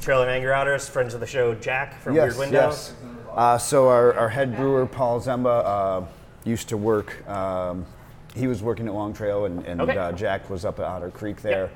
Trail 0.00 0.22
and 0.22 0.30
Angry 0.30 0.52
Otters, 0.52 0.88
friends 0.88 1.12
of 1.12 1.20
the 1.20 1.26
show, 1.26 1.54
Jack 1.54 2.00
from 2.00 2.14
Yes, 2.14 2.24
Weird 2.36 2.38
Window. 2.38 2.68
yes. 2.68 2.94
Uh, 3.36 3.58
so 3.58 3.88
our, 3.88 4.14
our 4.14 4.30
head 4.30 4.56
brewer 4.56 4.86
Paul 4.86 5.20
Zemba 5.20 5.62
uh, 5.64 6.06
used 6.44 6.70
to 6.70 6.78
work. 6.78 7.28
Um, 7.28 7.84
he 8.34 8.46
was 8.46 8.62
working 8.62 8.88
at 8.88 8.94
Long 8.94 9.12
Trail, 9.12 9.44
and, 9.44 9.62
and 9.66 9.82
Okay. 9.82 9.96
uh, 9.96 10.12
Jack 10.12 10.48
was 10.48 10.64
up 10.64 10.78
at 10.78 10.86
Otter 10.86 11.10
Creek 11.10 11.42
there, 11.42 11.70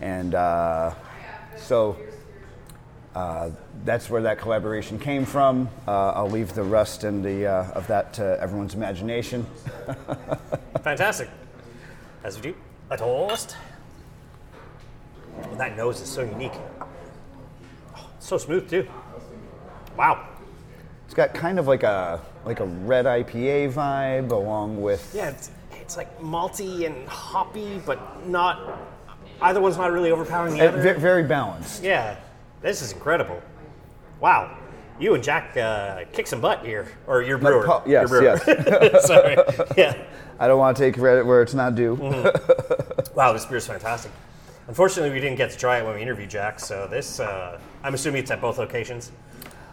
and 0.00 0.36
uh, 0.36 0.94
so 1.56 1.96
uh, 3.16 3.50
that's 3.84 4.08
where 4.08 4.22
that 4.22 4.38
collaboration 4.38 5.00
came 5.00 5.24
from. 5.24 5.68
Uh, 5.88 6.10
I'll 6.12 6.30
leave 6.30 6.54
the 6.54 6.62
rest 6.62 7.02
and 7.02 7.24
the 7.24 7.44
uh, 7.46 7.70
of 7.72 7.88
that 7.88 8.12
to 8.14 8.38
everyone's 8.40 8.74
imagination. 8.74 9.44
Fantastic. 10.84 11.28
As 12.22 12.36
we 12.36 12.42
do. 12.42 12.54
A 12.90 12.96
toast. 12.96 13.56
Oh, 15.42 15.54
that 15.56 15.76
nose 15.76 16.00
is 16.00 16.08
so 16.08 16.22
unique. 16.22 16.52
Oh, 17.96 18.06
so 18.20 18.38
smooth 18.38 18.70
too. 18.70 18.88
Wow. 19.96 20.28
It's 21.10 21.16
got 21.16 21.34
kind 21.34 21.58
of 21.58 21.66
like 21.66 21.82
a 21.82 22.20
like 22.44 22.60
a 22.60 22.66
red 22.66 23.04
IPA 23.04 23.72
vibe, 23.72 24.30
along 24.30 24.80
with 24.80 25.12
Yeah, 25.12 25.30
it's, 25.30 25.50
it's 25.72 25.96
like 25.96 26.20
malty 26.20 26.86
and 26.86 27.08
hoppy, 27.08 27.82
but 27.84 28.24
not. 28.28 28.78
Either 29.42 29.60
one's 29.60 29.76
not 29.76 29.90
really 29.90 30.12
overpowering 30.12 30.54
the 30.54 30.60
uh, 30.64 30.68
other. 30.68 30.94
ve- 30.94 31.00
very 31.00 31.24
balanced. 31.24 31.82
yeah, 31.82 32.14
this 32.62 32.80
is 32.80 32.92
incredible. 32.92 33.42
Wow. 34.20 34.56
You 35.00 35.14
and 35.14 35.24
Jack 35.24 35.56
uh, 35.56 36.04
kick 36.12 36.28
some 36.28 36.40
butt 36.40 36.64
here, 36.64 36.86
or 37.08 37.22
your 37.22 37.38
brewer. 37.38 37.82
Yes, 37.86 38.08
brewer. 38.08 38.22
yes. 38.22 39.04
Sorry. 39.08 39.36
Yeah. 39.76 40.00
I 40.38 40.46
don't 40.46 40.60
want 40.60 40.76
to 40.76 40.82
take 40.84 40.94
credit 40.94 41.26
where 41.26 41.42
it's 41.42 41.54
not 41.54 41.74
due. 41.74 41.94
Wow, 43.16 43.32
this 43.32 43.46
beer 43.46 43.56
is 43.56 43.66
fantastic. 43.66 44.12
Unfortunately, 44.68 45.12
we 45.12 45.18
didn't 45.20 45.38
get 45.38 45.50
to 45.50 45.58
try 45.58 45.80
it 45.80 45.84
when 45.84 45.96
we 45.96 46.02
interviewed 46.02 46.30
Jack, 46.30 46.60
so 46.60 46.86
this, 46.86 47.18
uh, 47.18 47.58
I'm 47.82 47.94
assuming 47.94 48.22
it's 48.22 48.30
at 48.30 48.40
both 48.40 48.58
locations. 48.58 49.10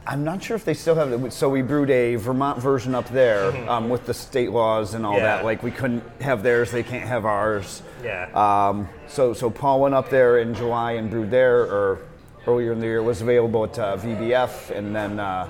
I'm 0.09 0.23
not 0.23 0.41
sure 0.41 0.55
if 0.55 0.63
they 0.63 0.73
still 0.73 0.95
have 0.95 1.11
it. 1.11 1.33
So 1.33 1.49
we 1.49 1.61
brewed 1.61 1.89
a 1.89 2.15
Vermont 2.15 2.59
version 2.59 2.95
up 2.95 3.09
there 3.09 3.69
um, 3.69 3.89
with 3.89 4.05
the 4.05 4.13
state 4.13 4.51
laws 4.51 4.93
and 4.93 5.05
all 5.05 5.13
Mm-hmm. 5.15 5.21
Yeah. 5.23 5.35
that. 5.37 5.43
Like 5.45 5.63
we 5.63 5.71
couldn't 5.71 6.03
have 6.21 6.43
theirs, 6.43 6.71
they 6.71 6.83
can't 6.83 7.07
have 7.07 7.25
ours. 7.25 7.81
Yeah. 8.03 8.29
Um, 8.33 8.87
so 9.07 9.33
so 9.33 9.49
Paul 9.49 9.81
went 9.81 9.93
up 9.95 10.09
there 10.09 10.39
in 10.39 10.53
July 10.53 10.93
and 10.93 11.09
brewed 11.09 11.29
there, 11.29 11.61
or 11.63 11.99
earlier 12.47 12.71
in 12.71 12.79
the 12.79 12.85
year 12.85 12.97
it 12.99 13.03
was 13.03 13.21
available 13.21 13.65
at 13.65 13.77
uh, 13.77 13.97
VBF, 13.97 14.69
and 14.69 14.95
then 14.95 15.19
uh, 15.19 15.49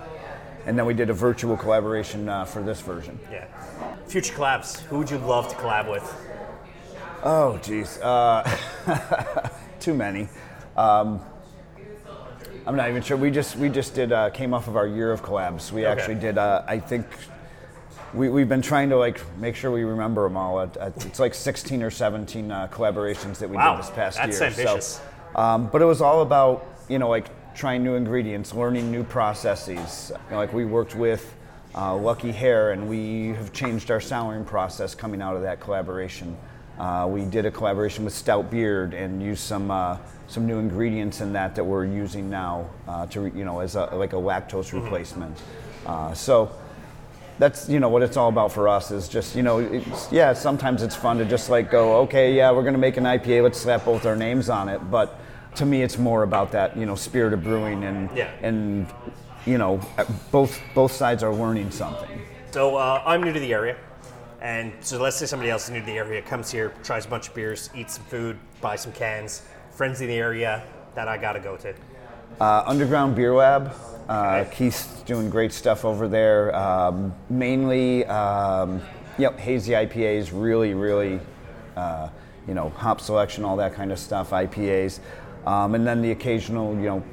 and 0.66 0.78
then 0.78 0.86
we 0.88 0.94
did 0.96 1.10
a 1.10 1.14
virtual 1.14 1.56
collaboration 1.56 2.28
uh, 2.28 2.44
for 2.46 2.62
this 2.64 2.82
version. 2.82 3.20
yeah. 3.32 3.46
Future 4.08 4.34
collabs. 4.34 4.80
Who 4.86 4.98
would 5.00 5.12
you 5.12 5.18
love 5.20 5.50
to 5.50 5.56
collab 5.56 5.92
with? 5.92 6.04
Oh 7.24 7.58
geez, 7.62 8.00
uh, 8.00 8.44
too 9.80 9.94
many. 9.94 10.30
Um, 10.76 11.20
I'm 12.68 12.76
not 12.76 12.90
even 12.90 13.02
sure. 13.02 13.16
We 13.16 13.32
just 13.32 13.56
we 13.56 13.70
just 13.70 13.96
did 13.96 14.12
uh, 14.12 14.30
came 14.30 14.54
off 14.54 14.68
of 14.68 14.76
our 14.76 14.86
year 14.86 15.14
of 15.14 15.24
collabs. 15.24 15.72
We 15.72 15.86
Okay. 15.86 15.92
actually 16.02 16.16
did. 16.16 16.38
Uh, 16.38 16.64
I 16.68 16.80
think 16.80 17.06
we 18.14 18.28
we've 18.28 18.50
been 18.50 18.62
trying 18.62 18.90
to 18.90 18.98
like 18.98 19.22
make 19.38 19.56
sure 19.56 19.72
we 19.72 19.84
remember 19.86 20.24
them 20.28 20.36
all. 20.36 20.60
It's 20.60 21.18
like 21.20 21.34
16 21.34 21.82
or 21.82 21.90
17 21.90 22.52
uh, 22.52 22.68
collaborations 22.68 23.38
that 23.40 23.50
we 23.50 23.56
Wow, 23.56 23.76
did 23.76 23.84
this 23.86 23.92
past 23.92 24.18
that's 24.18 24.38
year. 24.42 24.50
ambitious. 24.50 25.00
So, 25.34 25.40
um, 25.42 25.68
but 25.68 25.82
it 25.82 25.86
was 25.86 26.02
all 26.02 26.22
about 26.22 26.66
you 26.90 27.00
know 27.00 27.08
like 27.08 27.28
trying 27.56 27.86
new 27.86 27.96
ingredients, 27.96 28.54
learning 28.54 28.92
new 28.92 29.04
processes. 29.06 30.12
You 30.26 30.32
know, 30.32 30.38
like 30.38 30.52
we 30.54 30.66
worked 30.66 30.96
with. 30.96 31.34
Uh, 31.76 31.96
Lucky 31.96 32.32
Hare, 32.32 32.72
and 32.72 32.90
we 32.90 33.28
have 33.36 33.54
changed 33.54 33.92
our 33.92 34.00
souring 34.02 34.44
process 34.46 34.96
coming 34.96 35.22
out 35.22 35.36
of 35.36 35.44
that 35.44 35.60
collaboration. 35.60 36.36
Uh, 36.80 37.08
we 37.10 37.26
did 37.26 37.46
a 37.46 37.52
collaboration 37.52 38.06
with 38.06 38.14
Stoutbeard 38.14 38.94
and 38.94 39.22
used 39.22 39.44
some 39.44 39.72
uh, 39.72 39.98
some 40.28 40.46
new 40.46 40.60
ingredients 40.60 41.22
in 41.22 41.34
that 41.34 41.56
that 41.56 41.64
we're 41.64 41.86
using 41.86 42.30
now 42.30 42.70
uh, 42.88 43.06
to 43.08 43.22
re- 43.22 43.32
you 43.36 43.46
know 43.46 43.60
as 43.62 43.76
a, 43.76 43.86
like 43.96 44.14
a 44.14 44.18
lactose 44.18 44.74
replacement. 44.74 45.36
Uh, 45.86 46.14
so 46.14 46.52
that's 47.40 47.70
you 47.70 47.80
know 47.80 47.90
what 47.90 48.02
it's 48.02 48.18
all 48.18 48.30
about 48.30 48.52
for 48.52 48.68
us 48.68 48.92
is 48.92 49.08
just 49.08 49.36
you 49.36 49.44
know 49.44 49.60
it's, 49.60 50.12
yeah 50.12 50.34
sometimes 50.34 50.82
it's 50.82 50.96
fun 50.96 51.18
to 51.18 51.26
just 51.26 51.50
like 51.50 51.70
go 51.72 51.98
okay 51.98 52.34
yeah 52.34 52.52
we're 52.52 52.64
gonna 52.64 52.78
make 52.78 52.98
an 52.98 53.04
IPA 53.04 53.44
let's 53.44 53.60
slap 53.62 53.86
both 53.86 54.06
our 54.06 54.16
names 54.16 54.50
on 54.50 54.70
it 54.70 54.80
but 54.92 55.20
to 55.56 55.66
me 55.66 55.84
it's 55.84 55.98
more 56.00 56.24
about 56.24 56.52
that 56.52 56.76
you 56.76 56.86
know 56.88 56.96
spirit 56.96 57.34
of 57.34 57.44
brewing 57.44 57.84
and 57.84 58.10
Yeah. 58.16 58.30
and 58.42 58.88
you 59.46 59.58
know 59.60 59.80
both 60.32 60.60
both 60.74 60.92
sides 60.92 61.24
are 61.24 61.34
learning 61.34 61.72
something. 61.72 62.22
So 62.52 62.76
uh, 62.76 63.04
I'm 63.06 63.24
new 63.24 63.34
to 63.34 63.40
the 63.40 63.54
area. 63.54 63.78
And 64.42 64.74
so 64.82 65.00
let's 65.02 65.18
say 65.18 65.26
somebody 65.26 65.50
else 65.50 65.66
is 65.66 65.72
new 65.72 65.80
to 65.80 65.86
the 65.86 65.98
area, 65.98 66.22
comes 66.22 66.52
here, 66.52 66.74
tries 66.84 67.06
a 67.06 67.10
bunch 67.10 67.28
of 67.30 67.34
beers, 67.36 67.70
eats 67.76 67.96
some 67.96 68.06
food, 68.06 68.38
buys 68.62 68.82
some 68.82 68.92
cans, 68.94 69.42
friends 69.72 70.02
in 70.02 70.08
the 70.08 70.16
area 70.18 70.64
that 70.96 71.08
I 71.08 71.18
gotta 71.18 71.40
go 71.40 71.58
to. 71.58 71.74
Uh, 72.40 72.64
Underground 72.66 73.16
Beer 73.16 73.34
Lab. 73.34 73.74
Uh, 74.08 74.44
Okay. 74.46 74.56
Keith's 74.56 75.02
doing 75.04 75.30
great 75.30 75.52
stuff 75.52 75.84
over 75.86 76.08
there. 76.08 76.56
Um, 76.56 77.14
mainly, 77.30 78.06
um, 78.06 78.82
yep, 79.18 79.40
hazy 79.40 79.74
IPAs. 79.74 80.30
Really, 80.34 80.74
really, 80.74 81.20
uh, 81.76 82.10
you 82.48 82.54
know, 82.54 82.70
hop 82.70 83.02
selection, 83.02 83.44
all 83.44 83.58
that 83.58 83.74
kind 83.74 83.92
of 83.92 84.00
stuff. 84.00 84.30
IPAs, 84.32 85.00
um, 85.46 85.76
and 85.76 85.86
then 85.86 86.02
the 86.02 86.12
occasional, 86.12 86.76
you 86.76 86.84
know, 86.84 87.04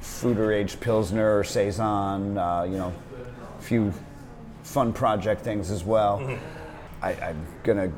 fruiter 0.00 0.52
aged 0.52 0.80
pilsner 0.80 1.38
or 1.38 1.42
saison. 1.44 2.36
Uh, 2.38 2.62
you 2.62 2.76
know, 2.76 2.92
a 3.58 3.62
few 3.62 3.92
fun 4.62 4.92
project 4.92 5.42
things 5.42 5.70
as 5.70 5.82
well. 5.82 6.38
I, 7.02 7.14
I'm 7.14 7.46
gonna. 7.62 7.92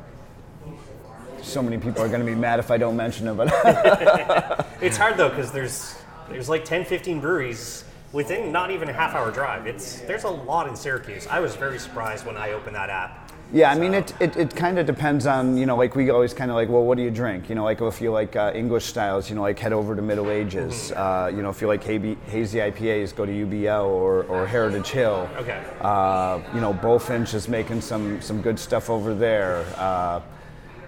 So 1.41 1.63
many 1.63 1.77
people 1.77 2.01
are 2.03 2.09
gonna 2.09 2.23
be 2.23 2.35
mad 2.35 2.59
if 2.59 2.69
I 2.69 2.77
don't 2.77 2.95
mention 2.95 3.27
it, 3.27 3.33
but 3.35 4.67
It's 4.81 4.97
hard 4.97 5.17
though 5.17 5.29
because 5.29 5.51
there's 5.51 5.95
there's 6.29 6.49
like 6.49 6.65
10, 6.65 6.85
15 6.85 7.19
breweries 7.19 7.83
within 8.13 8.51
not 8.51 8.71
even 8.71 8.89
a 8.89 8.93
half 8.93 9.13
hour 9.13 9.31
drive. 9.31 9.67
It's 9.67 10.01
there's 10.01 10.23
a 10.23 10.29
lot 10.29 10.67
in 10.67 10.75
Syracuse. 10.75 11.27
I 11.27 11.39
was 11.39 11.55
very 11.55 11.79
surprised 11.79 12.25
when 12.25 12.37
I 12.37 12.51
opened 12.51 12.75
that 12.75 12.89
app. 12.89 13.20
Yeah, 13.53 13.69
I 13.69 13.77
mean, 13.77 13.93
it, 13.93 14.13
it, 14.21 14.37
it 14.37 14.55
kind 14.55 14.79
of 14.79 14.85
depends 14.85 15.25
on, 15.25 15.57
you 15.57 15.65
know, 15.65 15.75
like 15.75 15.93
we 15.93 16.09
always 16.09 16.33
kind 16.33 16.49
of 16.49 16.55
like, 16.55 16.69
well, 16.69 16.83
what 16.83 16.95
do 16.95 17.03
you 17.03 17.11
drink? 17.11 17.49
You 17.49 17.55
know, 17.55 17.65
like 17.65 17.81
if 17.81 17.99
you 17.99 18.09
like 18.09 18.37
uh, 18.37 18.53
English 18.55 18.85
styles, 18.85 19.29
you 19.29 19.35
know, 19.35 19.41
like 19.41 19.59
head 19.59 19.73
over 19.73 19.93
to 19.93 20.01
Middle 20.01 20.31
Ages. 20.31 20.93
Uh, 20.93 21.29
you 21.35 21.41
know, 21.41 21.49
if 21.49 21.59
you 21.59 21.67
like 21.67 21.83
hazy, 21.83 22.15
hazy 22.27 22.59
IPAs, 22.59 23.13
go 23.13 23.25
to 23.25 23.31
UBL 23.31 23.85
or, 23.85 24.23
or 24.23 24.47
Heritage 24.47 24.87
Hill. 24.87 25.29
Okay. 25.35 25.61
Uh, 25.81 26.39
you 26.53 26.61
know, 26.61 26.71
Bullfinch 26.71 27.33
is 27.33 27.49
making 27.49 27.81
some, 27.81 28.21
some 28.21 28.41
good 28.41 28.57
stuff 28.57 28.89
over 28.89 29.13
there. 29.13 29.65
Uh, 29.75 30.21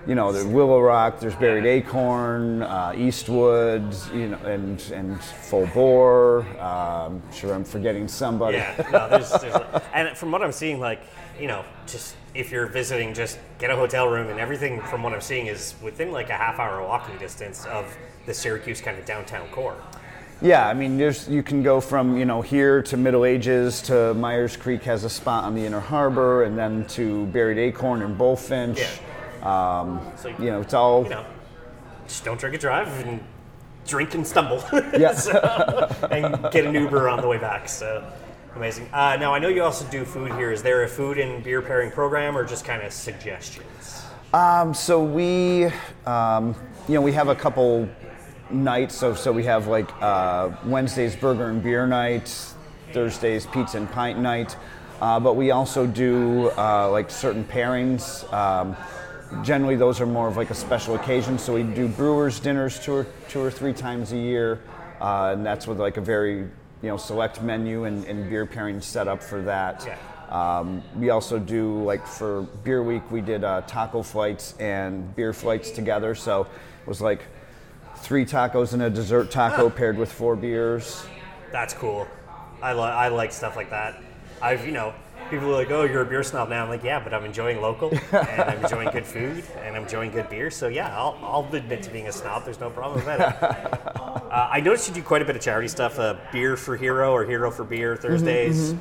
you 0.08 0.16
know, 0.16 0.32
there's 0.32 0.46
Willow 0.46 0.82
Rock, 0.82 1.20
there's 1.20 1.36
Buried 1.36 1.66
Acorn, 1.66 2.62
uh, 2.64 2.94
Eastwood, 2.96 3.94
you 4.14 4.30
know, 4.30 4.38
and, 4.38 4.80
and 4.94 5.22
Full 5.22 5.68
Bore. 5.68 6.46
Um, 6.62 7.22
sure 7.34 7.54
I'm 7.54 7.64
forgetting 7.66 8.08
somebody. 8.08 8.58
Yeah, 8.58 8.88
no, 8.92 9.10
there's, 9.10 9.32
there's 9.32 9.56
and 9.94 10.18
from 10.18 10.32
what 10.32 10.42
I'm 10.44 10.52
seeing, 10.52 10.80
like 10.80 11.02
you 11.40 11.48
know, 11.48 11.64
just 11.88 12.16
if 12.34 12.52
you're 12.52 12.68
visiting, 12.68 13.14
just 13.14 13.40
get 13.60 13.70
a 13.70 13.76
hotel 13.76 14.08
room, 14.08 14.30
and 14.30 14.40
everything 14.40 14.82
from 14.82 15.04
what 15.04 15.14
I'm 15.14 15.22
seeing 15.22 15.48
is 15.48 15.76
within 15.82 16.12
like 16.12 16.30
a 16.30 16.34
half 16.34 16.60
hour 16.60 16.82
walking 16.82 17.18
distance 17.18 17.66
of 17.66 17.96
the 18.26 18.34
Syracuse 18.34 18.82
kind 18.82 18.98
of 18.98 19.06
downtown 19.06 19.48
core. 19.50 19.76
Yeah, 20.42 20.68
I 20.68 20.74
mean, 20.74 20.98
there's 20.98 21.30
you 21.30 21.44
can 21.44 21.64
go 21.64 21.80
from 21.80 22.18
you 22.18 22.26
know 22.26 22.42
here 22.42 22.82
to 22.84 22.98
Middle 22.98 23.24
Ages 23.24 23.82
to 23.84 24.14
Meier's 24.16 24.58
Creek 24.58 24.84
has 24.84 25.04
a 25.04 25.10
spot 25.10 25.44
on 25.44 25.56
the 25.56 25.66
Inner 25.66 25.80
Harbor, 25.80 26.44
and 26.44 26.58
then 26.58 26.86
to 26.88 27.26
Buried 27.28 27.58
Acorn 27.58 28.02
and 28.02 28.18
Bullfinch. 28.18 28.82
Um, 29.44 30.02
So 30.18 30.30
you 30.30 30.52
know, 30.52 30.62
it's 30.62 30.74
all 30.74 31.04
you 31.04 31.10
know, 31.10 31.26
just 32.08 32.26
don't 32.26 32.40
drink 32.40 32.56
and 32.56 32.62
drive 32.62 33.06
and 33.06 33.24
drink 33.86 34.16
and 34.16 34.26
stumble. 34.26 34.64
Yeah. 34.98 35.14
So, 35.14 35.38
and 36.12 36.52
get 36.52 36.66
an 36.66 36.74
Uber 36.76 37.10
on 37.10 37.22
the 37.22 37.28
way 37.28 37.38
back. 37.38 37.70
So 37.70 38.04
amazing. 38.56 38.90
Uh, 38.94 39.16
now 39.18 39.34
I 39.34 39.40
know 39.40 39.48
you 39.48 39.64
also 39.64 39.86
do 39.90 40.06
food 40.06 40.32
here. 40.34 40.52
Is 40.52 40.64
there 40.64 40.84
a 40.84 40.88
food 40.88 41.18
and 41.18 41.44
beer 41.44 41.62
pairing 41.62 41.92
program, 41.92 42.38
or 42.38 42.46
just 42.46 42.66
kind 42.66 42.82
of 42.82 42.94
suggestions? 42.94 44.06
Um, 44.34 44.74
so 44.74 45.04
we, 45.04 45.66
um, 46.06 46.56
you 46.88 46.96
know, 46.96 47.02
we 47.02 47.12
have 47.14 47.28
a 47.28 47.36
couple 47.36 47.88
nights. 48.50 48.96
So 48.96 49.14
so 49.14 49.32
we 49.32 49.44
have 49.44 49.68
like 49.68 49.90
uh, 50.02 50.52
Wednesdays 50.66 51.16
burger 51.16 51.50
and 51.50 51.62
beer 51.62 51.88
night, 51.88 52.36
Thursdays 52.92 53.46
pizza 53.48 53.78
and 53.78 53.92
pint 53.92 54.20
night, 54.20 54.56
uh, 55.02 55.20
but 55.20 55.36
we 55.36 55.52
also 55.52 55.86
do 55.86 56.50
uh, 56.58 56.90
like 56.90 57.10
certain 57.10 57.44
pairings. 57.44 58.32
Um, 58.34 58.76
generally, 59.44 59.76
those 59.76 60.00
are 60.00 60.06
more 60.06 60.28
of 60.28 60.38
like 60.38 60.52
a 60.52 60.56
special 60.56 60.96
occasion. 60.96 61.38
So 61.38 61.54
we 61.54 61.64
do 61.64 61.88
brewers 61.88 62.40
dinners 62.40 62.80
two 62.80 62.94
or 62.94 63.08
two 63.30 63.42
or 63.42 63.52
three 63.52 63.74
times 63.74 64.12
a 64.12 64.18
year, 64.18 64.62
uh, 65.02 65.32
and 65.34 65.46
that's 65.46 65.68
with 65.68 65.80
like 65.80 65.98
a 65.98 66.02
very 66.02 66.48
you 66.84 66.90
know 66.90 66.98
select 66.98 67.42
menu 67.42 67.86
and, 67.86 68.06
and 68.06 68.30
beer 68.30 68.46
pairing 68.46 68.82
set 68.82 69.08
up 69.08 69.24
for 69.24 69.42
that. 69.42 69.84
Yeah. 69.88 69.98
Um, 70.30 70.84
we 70.96 71.10
also 71.10 71.40
do 71.40 71.84
like 71.84 72.06
for 72.06 72.44
beer 72.64 72.84
week 72.84 73.10
we 73.12 73.22
did 73.22 73.44
uh, 73.44 73.62
taco 73.62 74.02
flights 74.04 74.56
and 74.60 75.16
beer 75.16 75.32
flights 75.32 75.70
together 75.70 76.16
so 76.16 76.42
it 76.42 76.88
was 76.88 77.02
like 77.02 77.22
three 77.98 78.26
tacos 78.26 78.74
and 78.74 78.82
a 78.82 78.90
dessert 78.90 79.30
taco 79.30 79.70
paired 79.70 79.96
with 79.98 80.12
four 80.12 80.36
beers 80.36 81.06
That's 81.52 81.76
cool. 81.76 82.08
I, 82.64 82.74
li- 82.74 82.80
I 82.80 83.10
like 83.10 83.32
stuff 83.32 83.56
like 83.56 83.70
that. 83.70 84.02
I've, 84.42 84.66
you 84.66 84.72
know, 84.72 84.94
people 85.30 85.50
are 85.50 85.54
like, 85.54 85.70
oh, 85.70 85.84
you're 85.84 86.02
a 86.02 86.06
beer 86.06 86.24
snob 86.24 86.50
now. 86.50 86.64
I'm 86.64 86.70
like, 86.70 86.84
yeah, 86.84 87.00
but 87.00 87.14
I'm 87.14 87.26
enjoying 87.26 87.62
local 87.62 87.92
and 88.12 88.42
I'm 88.42 88.64
enjoying 88.64 88.90
good 88.90 89.06
food 89.06 89.44
and 89.62 89.76
I'm 89.76 89.84
enjoying 89.84 90.10
good 90.12 90.30
beer. 90.30 90.50
So, 90.50 90.68
yeah, 90.68 90.98
I'll, 90.98 91.20
I'll 91.22 91.56
admit 91.56 91.84
to 91.84 91.92
being 91.92 92.08
a 92.08 92.12
snob. 92.12 92.44
There's 92.44 92.60
no 92.60 92.70
problem 92.72 93.06
with 93.06 93.18
that. 93.18 94.22
uh, 94.34 94.50
I 94.52 94.60
noticed 94.62 94.88
you 94.90 94.96
do 94.96 95.04
quite 95.04 95.22
a 95.22 95.26
bit 95.26 95.36
of 95.36 95.42
charity 95.42 95.68
stuff 95.68 96.00
uh, 96.00 96.16
Beer 96.32 96.58
for 96.58 96.76
Hero 96.76 97.12
or 97.12 97.24
Hero 97.24 97.52
for 97.52 97.64
Beer 97.64 97.96
Thursdays. 97.96 98.74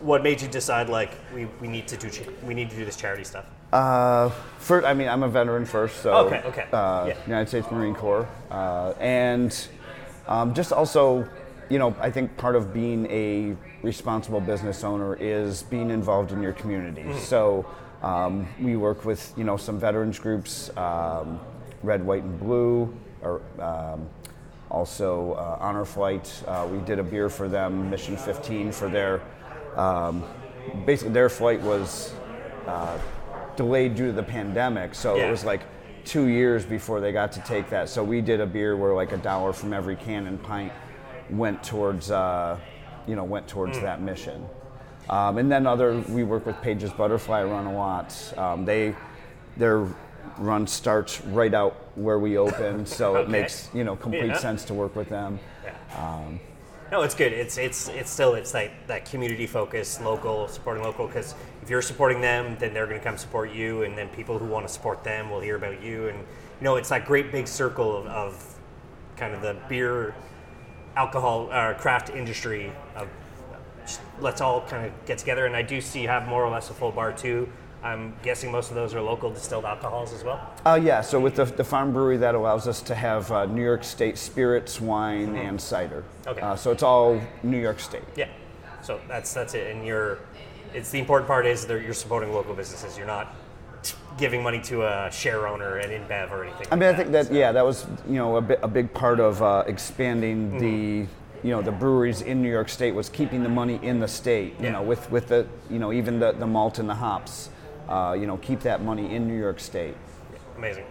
What 0.00 0.22
made 0.22 0.42
you 0.42 0.48
decide, 0.48 0.88
like, 0.88 1.12
we, 1.34 1.46
we, 1.60 1.68
need 1.68 1.86
to 1.88 1.96
do 1.96 2.10
ch- 2.10 2.22
we 2.44 2.54
need 2.54 2.70
to 2.70 2.76
do 2.76 2.84
this 2.84 2.96
charity 2.96 3.24
stuff? 3.24 3.46
uh, 3.72 4.28
first 4.58 4.86
i 4.86 4.94
mean 4.94 5.08
i'm 5.08 5.24
a 5.24 5.28
veteran 5.28 5.64
first 5.64 6.00
so 6.00 6.12
Okay, 6.26 6.40
okay, 6.46 6.66
uh, 6.72 7.06
yeah. 7.08 7.16
united 7.26 7.48
states 7.48 7.68
marine 7.72 7.96
corps 7.96 8.26
uh, 8.52 8.92
and 9.00 9.66
um, 10.28 10.54
just 10.54 10.70
also 10.72 11.28
you 11.68 11.76
know 11.80 11.92
i 12.00 12.08
think 12.08 12.34
part 12.36 12.54
of 12.54 12.72
being 12.72 13.06
a 13.10 13.56
responsible 13.82 14.40
business 14.40 14.84
owner 14.84 15.16
is 15.16 15.64
being 15.64 15.90
involved 15.90 16.30
in 16.30 16.40
your 16.40 16.52
community 16.52 17.02
Mm-hmm. 17.02 17.18
so 17.18 17.66
um, 18.04 18.46
we 18.60 18.76
work 18.76 19.04
with 19.04 19.34
you 19.36 19.42
know 19.42 19.56
some 19.56 19.80
veterans 19.80 20.18
groups 20.20 20.70
um, 20.76 21.40
red 21.82 22.06
white 22.06 22.22
and 22.22 22.38
blue 22.38 22.94
or 23.20 23.40
um, 23.60 24.08
also 24.70 25.32
uh, 25.34 25.58
honor 25.60 25.84
flight 25.84 26.42
uh, 26.46 26.66
we 26.70 26.78
did 26.80 26.98
a 26.98 27.02
beer 27.02 27.28
for 27.28 27.48
them 27.48 27.88
mission 27.90 28.16
15 28.16 28.72
for 28.72 28.88
their 28.88 29.20
um, 29.76 30.24
basically 30.84 31.12
their 31.12 31.28
flight 31.28 31.60
was 31.62 32.12
uh, 32.66 32.98
delayed 33.56 33.94
due 33.94 34.06
to 34.06 34.12
the 34.12 34.22
pandemic 34.22 34.94
so 34.94 35.16
Yeah. 35.16 35.28
it 35.28 35.30
was 35.30 35.44
like 35.44 35.62
two 36.04 36.26
years 36.28 36.64
before 36.64 37.00
they 37.00 37.10
got 37.12 37.32
to 37.32 37.40
take 37.40 37.68
that. 37.70 37.88
So 37.88 38.02
we 38.04 38.20
did 38.20 38.40
a 38.40 38.46
beer 38.46 38.76
where 38.76 38.94
like 38.94 39.10
a 39.10 39.16
dollar 39.16 39.52
from 39.52 39.72
every 39.72 39.96
can 39.96 40.28
and 40.28 40.40
pint 40.40 40.72
went 41.30 41.62
towards 41.64 42.12
uh, 42.12 42.58
you 43.08 43.16
know 43.16 43.24
went 43.24 43.48
towards 43.48 43.80
that 43.80 44.00
mission. 44.00 44.46
Um, 45.10 45.38
and 45.38 45.50
then 45.50 45.66
other 45.66 45.98
we 46.08 46.22
work 46.22 46.46
with 46.46 46.60
Paige's 46.62 46.92
Butterfly 46.92 47.42
Run 47.42 47.66
a 47.66 47.76
lot. 47.76 48.14
Um, 48.38 48.64
they 48.64 48.94
their 49.56 49.88
run 50.38 50.66
starts 50.66 51.20
right 51.26 51.54
out 51.54 51.74
where 51.96 52.18
we 52.18 52.36
open 52.38 52.84
so 52.86 53.16
it 53.16 53.28
makes 53.28 53.70
you 53.74 53.84
know 53.84 53.96
complete 53.96 54.26
Yeah. 54.26 54.38
sense 54.38 54.64
to 54.66 54.74
work 54.74 54.94
with 54.96 55.08
them 55.08 55.38
No, 56.92 57.02
it's 57.02 57.16
good. 57.16 57.32
It's 57.32 57.58
it's 57.58 57.88
it's 57.88 58.10
still 58.10 58.34
it's 58.34 58.54
like 58.54 58.86
that 58.86 59.06
community 59.10 59.46
focus, 59.46 60.00
local 60.00 60.46
supporting 60.46 60.84
local. 60.84 61.08
Because 61.08 61.34
if 61.62 61.68
you're 61.68 61.82
supporting 61.82 62.20
them, 62.20 62.56
then 62.60 62.72
they're 62.72 62.86
going 62.86 63.00
to 63.00 63.04
come 63.04 63.18
support 63.18 63.50
you, 63.52 63.82
and 63.82 63.98
then 63.98 64.08
people 64.10 64.38
who 64.38 64.46
want 64.46 64.66
to 64.68 64.72
support 64.72 65.02
them 65.02 65.28
will 65.28 65.40
hear 65.40 65.56
about 65.56 65.82
you, 65.82 66.06
and 66.08 66.18
you 66.18 66.64
know 66.64 66.76
it's 66.76 66.90
that 66.90 67.04
great 67.04 67.32
big 67.32 67.48
circle 67.48 67.96
of, 67.96 68.06
of 68.06 68.54
kind 69.16 69.34
of 69.34 69.42
the 69.42 69.56
beer, 69.68 70.14
alcohol, 70.94 71.48
uh, 71.50 71.74
craft 71.74 72.10
industry 72.10 72.70
of 72.94 73.08
let's 74.20 74.40
all 74.40 74.60
kind 74.68 74.86
of 74.86 74.92
get 75.06 75.18
together. 75.18 75.46
And 75.46 75.56
I 75.56 75.62
do 75.62 75.80
see 75.80 76.02
you 76.02 76.08
have 76.08 76.28
more 76.28 76.44
or 76.44 76.50
less 76.50 76.70
a 76.70 76.74
full 76.74 76.92
bar 76.92 77.12
too. 77.12 77.48
I'm 77.86 78.14
guessing 78.22 78.50
most 78.50 78.70
of 78.70 78.74
those 78.74 78.94
are 78.94 79.00
local 79.00 79.30
distilled 79.30 79.64
alcohols 79.64 80.12
as 80.12 80.24
well. 80.24 80.40
Uh, 80.64 80.78
yeah, 80.82 81.00
so 81.00 81.20
with 81.20 81.36
the, 81.36 81.44
the 81.44 81.62
farm 81.64 81.92
brewery, 81.92 82.16
that 82.16 82.34
allows 82.34 82.66
us 82.66 82.80
to 82.82 82.94
have 82.94 83.30
uh, 83.30 83.46
New 83.46 83.62
York 83.62 83.84
State 83.84 84.18
spirits, 84.18 84.80
wine, 84.80 85.36
and 85.36 85.60
cider. 85.60 86.02
Okay. 86.26 86.40
Uh, 86.40 86.56
so 86.56 86.72
it's 86.72 86.82
all 86.82 87.20
New 87.44 87.60
York 87.60 87.78
State. 87.78 88.02
Yeah. 88.16 88.28
So 88.82 89.00
that's 89.08 89.32
that's 89.32 89.54
it. 89.54 89.74
And 89.74 89.86
you're, 89.86 90.18
it's 90.74 90.90
the 90.90 90.98
important 90.98 91.28
part 91.28 91.46
is 91.46 91.66
that 91.66 91.82
you're 91.82 91.94
supporting 91.94 92.32
local 92.32 92.54
businesses. 92.54 92.96
You're 92.98 93.06
not 93.06 93.34
giving 94.18 94.42
money 94.42 94.60
to 94.62 94.82
a 94.82 95.10
share 95.12 95.46
owner 95.46 95.78
at 95.78 95.90
InBev 95.90 96.30
or 96.32 96.42
anything. 96.44 96.66
I 96.72 96.76
mean, 96.76 96.88
I 96.88 96.94
think 96.94 97.12
that 97.12 97.32
yeah, 97.32 97.52
that 97.52 97.64
was 97.64 97.86
you 98.08 98.14
know 98.16 98.36
a, 98.36 98.40
bit, 98.42 98.58
a 98.62 98.68
big 98.68 98.92
part 98.92 99.20
of 99.20 99.42
uh, 99.42 99.62
expanding 99.66 100.50
Mm-hmm. 100.50 100.58
the 100.58 101.06
you 101.44 101.50
know 101.52 101.62
the 101.62 101.70
breweries 101.70 102.22
in 102.22 102.42
New 102.42 102.50
York 102.50 102.68
State 102.68 102.94
was 102.94 103.08
keeping 103.08 103.42
the 103.42 103.48
money 103.48 103.78
in 103.82 104.00
the 104.00 104.08
state. 104.08 104.54
You 104.58 104.66
Yeah. 104.66 104.72
know, 104.72 104.82
with 104.82 105.08
with 105.10 105.28
the 105.28 105.46
you 105.70 105.78
know 105.78 105.92
even 105.92 106.18
the, 106.18 106.32
the 106.32 106.46
malt 106.46 106.78
and 106.78 106.88
the 106.88 106.94
hops, 106.94 107.50
uh, 107.88 108.16
you 108.18 108.26
know, 108.26 108.36
keep 108.38 108.60
that 108.60 108.82
money 108.82 109.14
in 109.14 109.26
New 109.28 109.38
York 109.38 109.60
State. 109.60 109.94
Amazing. 110.56 110.84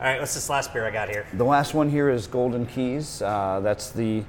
All 0.00 0.06
right, 0.06 0.18
what's 0.18 0.34
this 0.34 0.48
last 0.48 0.72
beer 0.72 0.86
I 0.86 0.90
got 0.90 1.08
here? 1.10 1.26
The 1.34 1.44
last 1.44 1.74
one 1.74 1.90
here 1.90 2.08
is 2.08 2.26
Golden 2.26 2.66
Keys. 2.66 3.20
Uh, 3.22 3.60
that's 3.62 3.90
the 3.90 4.24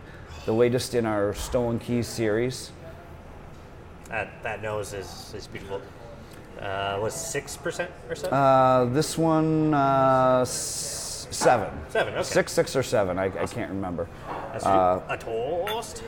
the 0.45 0.51
latest 0.51 0.95
in 0.95 1.05
our 1.05 1.33
Stolen 1.33 1.79
Keys 1.79 2.07
series. 2.07 2.71
That 4.09 4.43
that 4.43 4.61
nose 4.61 4.93
is 4.93 5.33
is 5.35 5.47
beautiful. 5.47 5.81
Uh, 6.59 6.99
was 7.01 7.13
six 7.13 7.55
percent 7.57 7.89
or 8.09 8.15
so? 8.15 8.27
Uh, 8.27 8.85
this 8.85 9.17
one 9.17 9.73
uh, 9.73 10.39
s- 10.41 11.27
seven. 11.31 11.69
Seven, 11.89 12.13
okay. 12.15 12.23
Six, 12.23 12.51
six 12.51 12.75
or 12.75 12.83
seven. 12.83 13.17
I, 13.17 13.25
I 13.25 13.47
can't 13.47 13.69
remember. 13.69 14.07
That's 14.51 14.65
uh, 14.65 15.01
a 15.07 15.17
toast. 15.17 16.03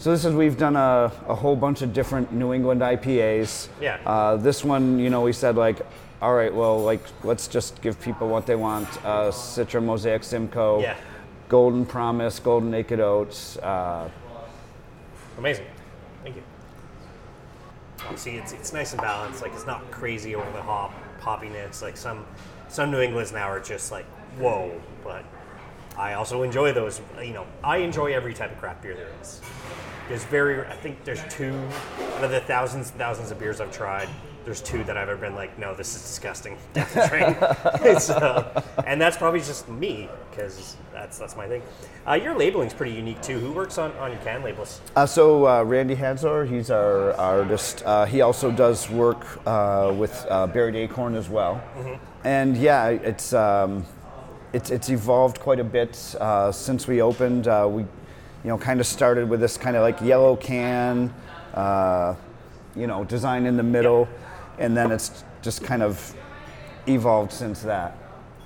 So 0.00 0.10
this 0.10 0.24
is 0.24 0.34
we've 0.34 0.56
done 0.56 0.76
a, 0.76 1.12
a 1.28 1.34
whole 1.34 1.54
bunch 1.54 1.82
of 1.82 1.92
different 1.92 2.32
New 2.32 2.54
England 2.54 2.80
IPAs. 2.80 3.68
Yeah. 3.82 3.98
Uh, 4.06 4.36
this 4.36 4.64
one, 4.64 4.98
you 4.98 5.10
know, 5.10 5.20
we 5.20 5.34
said 5.34 5.56
like 5.56 5.86
all 6.22 6.34
right, 6.34 6.54
well, 6.54 6.80
like 6.80 7.02
let's 7.22 7.46
just 7.46 7.82
give 7.82 8.00
people 8.00 8.26
what 8.26 8.46
they 8.46 8.56
want. 8.56 8.88
Uh, 9.04 9.30
Citra 9.30 9.82
Mosaic 9.82 10.24
Simcoe, 10.24 10.80
Yeah. 10.80 10.96
Golden 11.50 11.84
Promise, 11.84 12.38
Golden 12.38 12.70
Naked 12.70 12.98
Oats. 12.98 13.58
Uh, 13.58 14.08
Amazing. 15.36 15.66
Thank 16.22 16.36
you. 16.36 16.42
Oh, 18.08 18.16
see, 18.16 18.36
it's, 18.36 18.52
it's 18.52 18.72
nice 18.72 18.92
and 18.92 19.02
balanced. 19.02 19.42
Like 19.42 19.52
it's 19.52 19.66
not 19.66 19.90
crazy 19.90 20.34
over 20.34 20.50
the 20.52 20.62
hop 20.62 20.94
hoppiness. 21.20 21.82
Like 21.82 21.98
some 21.98 22.24
some 22.68 22.90
New 22.90 23.00
Englands 23.00 23.32
now 23.32 23.50
are 23.50 23.60
just 23.60 23.92
like 23.92 24.06
whoa. 24.38 24.80
But 25.04 25.26
I 25.98 26.14
also 26.14 26.42
enjoy 26.42 26.72
those. 26.72 27.02
You 27.22 27.34
know, 27.34 27.46
I 27.62 27.78
enjoy 27.78 28.14
every 28.14 28.32
type 28.32 28.52
of 28.52 28.58
craft 28.58 28.80
beer 28.80 28.94
there 28.94 29.10
is. 29.20 29.42
There's 30.10 30.24
very, 30.24 30.66
I 30.66 30.74
think 30.74 31.04
there's 31.04 31.22
two 31.32 31.56
out 32.16 32.24
of 32.24 32.32
the 32.32 32.40
thousands 32.40 32.90
and 32.90 32.98
thousands 32.98 33.30
of 33.30 33.38
beers 33.38 33.60
I've 33.60 33.70
tried. 33.70 34.08
There's 34.44 34.60
two 34.60 34.82
that 34.82 34.96
I've 34.96 35.08
ever 35.08 35.20
been 35.20 35.36
like, 35.36 35.56
no, 35.56 35.72
this 35.72 35.94
is 35.94 36.02
disgusting. 36.02 36.58
Death 36.72 38.02
so, 38.02 38.64
and 38.84 39.00
that's 39.00 39.16
probably 39.16 39.38
just 39.38 39.68
me 39.68 40.08
because 40.28 40.76
that's 40.92 41.16
that's 41.16 41.36
my 41.36 41.46
thing. 41.46 41.62
Uh, 42.08 42.14
your 42.14 42.36
labeling's 42.36 42.74
pretty 42.74 42.92
unique 42.92 43.22
too. 43.22 43.38
Who 43.38 43.52
works 43.52 43.78
on, 43.78 43.92
on 43.98 44.10
your 44.10 44.20
can 44.22 44.42
labels? 44.42 44.80
Uh, 44.96 45.06
so 45.06 45.46
uh, 45.46 45.62
Randy 45.62 45.94
Hansor, 45.94 46.44
he's 46.44 46.72
our 46.72 47.12
artist. 47.12 47.84
Uh, 47.86 48.04
he 48.04 48.20
also 48.20 48.50
does 48.50 48.90
work 48.90 49.24
uh, 49.46 49.94
with 49.96 50.26
uh, 50.28 50.48
Buried 50.48 50.74
Acorn 50.74 51.14
as 51.14 51.28
well. 51.28 51.62
And 52.24 52.56
yeah, 52.56 52.88
it's 52.88 53.32
um, 53.32 53.86
it's 54.52 54.70
it's 54.70 54.88
evolved 54.88 55.38
quite 55.38 55.60
a 55.60 55.64
bit 55.64 56.16
uh, 56.18 56.50
since 56.50 56.88
we 56.88 57.00
opened. 57.00 57.46
Uh, 57.46 57.68
we, 57.70 57.86
you 58.44 58.48
know, 58.50 58.58
kind 58.58 58.80
of 58.80 58.86
started 58.86 59.28
with 59.28 59.40
this 59.40 59.56
kind 59.56 59.76
of 59.76 59.82
like 59.82 60.00
yellow 60.00 60.36
can, 60.36 61.12
uh, 61.54 62.14
you 62.74 62.86
know, 62.86 63.04
design 63.04 63.46
in 63.46 63.56
the 63.56 63.62
middle, 63.62 64.08
and 64.58 64.76
then 64.76 64.92
it's 64.92 65.24
just 65.42 65.62
kind 65.62 65.82
of 65.82 66.14
evolved 66.86 67.32
since 67.32 67.62
that. 67.62 67.96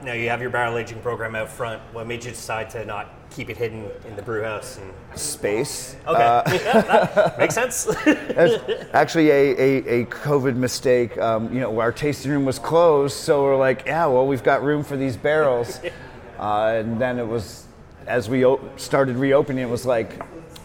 Now 0.02 0.12
you 0.12 0.28
have 0.28 0.42
your 0.42 0.50
barrel 0.50 0.76
aging 0.76 1.00
program 1.00 1.34
out 1.34 1.48
front. 1.48 1.80
What 1.92 2.06
made 2.06 2.24
you 2.24 2.30
decide 2.30 2.68
to 2.70 2.84
not 2.84 3.08
keep 3.30 3.48
it 3.48 3.56
hidden 3.56 3.90
in 4.06 4.16
the 4.16 4.22
brew 4.22 4.42
house? 4.42 4.78
And, 4.78 5.18
Space. 5.18 5.96
okay, 6.06 6.42
Yeah, 6.46 7.34
makes 7.38 7.54
sense. 7.54 7.88
Actually 8.92 9.30
a, 9.30 9.54
a, 9.56 10.00
a 10.00 10.04
COVID 10.06 10.56
mistake. 10.56 11.16
Um, 11.18 11.52
you 11.54 11.60
know, 11.60 11.80
our 11.80 11.92
tasting 11.92 12.32
room 12.32 12.44
was 12.44 12.58
closed, 12.58 13.16
so 13.16 13.44
we're 13.44 13.56
like, 13.56 13.84
yeah, 13.86 14.04
well, 14.06 14.26
we've 14.26 14.42
got 14.42 14.62
room 14.62 14.82
for 14.84 14.96
these 14.96 15.16
barrels. 15.16 15.80
Uh, 16.36 16.82
and 16.84 17.00
then 17.00 17.20
it 17.20 17.26
was, 17.26 17.64
as 18.06 18.28
we 18.28 18.44
o- 18.44 18.60
started 18.76 19.16
reopening, 19.16 19.62
it 19.64 19.70
was 19.70 19.86
like, 19.86 20.20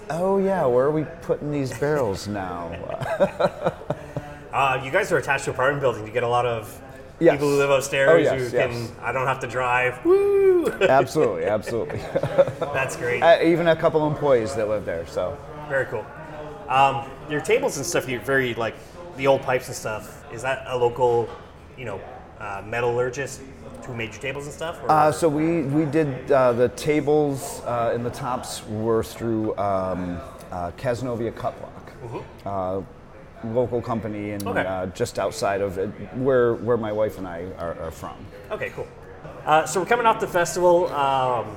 oh 0.09 0.37
yeah, 0.37 0.65
where 0.65 0.85
are 0.85 0.91
we 0.91 1.03
putting 1.21 1.51
these 1.51 1.77
barrels 1.77 2.27
now? 2.27 2.67
uh, 4.53 4.81
you 4.83 4.91
guys 4.91 5.11
are 5.11 5.17
attached 5.17 5.45
to 5.45 5.51
a 5.51 5.53
apartment 5.53 5.81
building. 5.81 6.05
You 6.05 6.13
get 6.13 6.23
a 6.23 6.27
lot 6.27 6.45
of 6.45 6.81
Yes. 7.21 7.33
people 7.33 7.49
who 7.49 7.57
live 7.57 7.69
upstairs 7.69 8.09
Oh, 8.09 8.15
yes, 8.15 8.51
who 8.51 8.57
can. 8.57 8.87
I 9.01 9.11
don't 9.11 9.27
have 9.27 9.41
to 9.41 9.47
drive. 9.47 10.03
Woo! 10.05 10.71
absolutely, 10.81 11.43
absolutely. 11.45 11.97
That's 12.59 12.95
great. 12.95 13.21
Uh, 13.21 13.39
even 13.43 13.67
a 13.67 13.75
couple 13.75 14.07
employees 14.07 14.55
that 14.55 14.69
live 14.69 14.85
there. 14.85 15.05
So 15.05 15.37
Very 15.67 15.85
cool. 15.87 16.05
Um, 16.69 17.09
your 17.29 17.41
tables 17.41 17.75
and 17.75 17.85
stuff. 17.85 18.07
You're 18.07 18.21
very 18.21 18.53
like 18.53 18.75
the 19.17 19.27
old 19.27 19.41
pipes 19.41 19.67
and 19.67 19.75
stuff. 19.75 20.23
Is 20.31 20.41
that 20.43 20.63
a 20.67 20.77
local, 20.77 21.27
you 21.77 21.83
know, 21.83 21.99
uh, 22.39 22.61
metallurgist 22.65 23.41
made 23.95 24.11
your 24.13 24.21
tables 24.21 24.45
and 24.45 24.53
stuff? 24.53 24.79
Uh, 24.87 25.11
so 25.11 25.27
we 25.27 25.63
we 25.63 25.85
did 25.85 26.31
uh, 26.31 26.53
the 26.53 26.69
tables 26.69 27.61
uh, 27.65 27.91
and 27.93 28.05
the 28.05 28.09
tops 28.11 28.65
were 28.67 29.03
through 29.03 29.57
um, 29.57 30.19
uh, 30.51 30.71
Cazenovia 30.77 31.33
Cutlock, 31.33 31.91
uh, 32.45 32.81
local 33.47 33.81
company 33.81 34.31
and 34.31 34.45
Okay. 34.47 34.65
uh, 34.65 34.85
just 34.87 35.17
outside 35.19 35.61
of 35.61 35.77
it, 35.77 35.87
where 36.15 36.53
where 36.55 36.77
my 36.77 36.91
wife 36.91 37.17
and 37.17 37.27
I 37.27 37.45
are, 37.57 37.75
are 37.81 37.91
from. 37.91 38.15
Okay, 38.51 38.69
cool. 38.75 38.87
Uh, 39.45 39.65
so 39.65 39.79
we're 39.79 39.85
coming 39.85 40.05
off 40.05 40.19
the 40.19 40.27
festival, 40.27 40.87
um, 40.93 41.55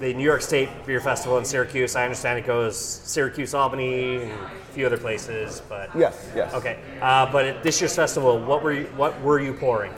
the 0.00 0.14
New 0.14 0.24
York 0.24 0.40
State 0.42 0.68
Beer 0.86 1.00
Festival 1.00 1.38
in 1.38 1.44
Syracuse. 1.44 1.96
I 1.96 2.04
understand 2.04 2.38
it 2.38 2.46
goes 2.46 2.76
Syracuse, 2.78 3.54
Albany, 3.54 4.22
and 4.22 4.32
a 4.32 4.50
few 4.72 4.86
other 4.86 4.96
places. 4.98 5.62
But 5.68 5.90
Yes, 5.96 6.28
yes. 6.34 6.54
Okay, 6.54 6.78
uh, 7.00 7.30
but 7.30 7.44
at 7.46 7.62
this 7.62 7.80
year's 7.80 7.94
festival, 7.94 8.38
what 8.40 8.62
were 8.62 8.72
you, 8.72 8.84
what 8.96 9.20
were 9.22 9.40
you 9.40 9.52
pouring? 9.52 9.92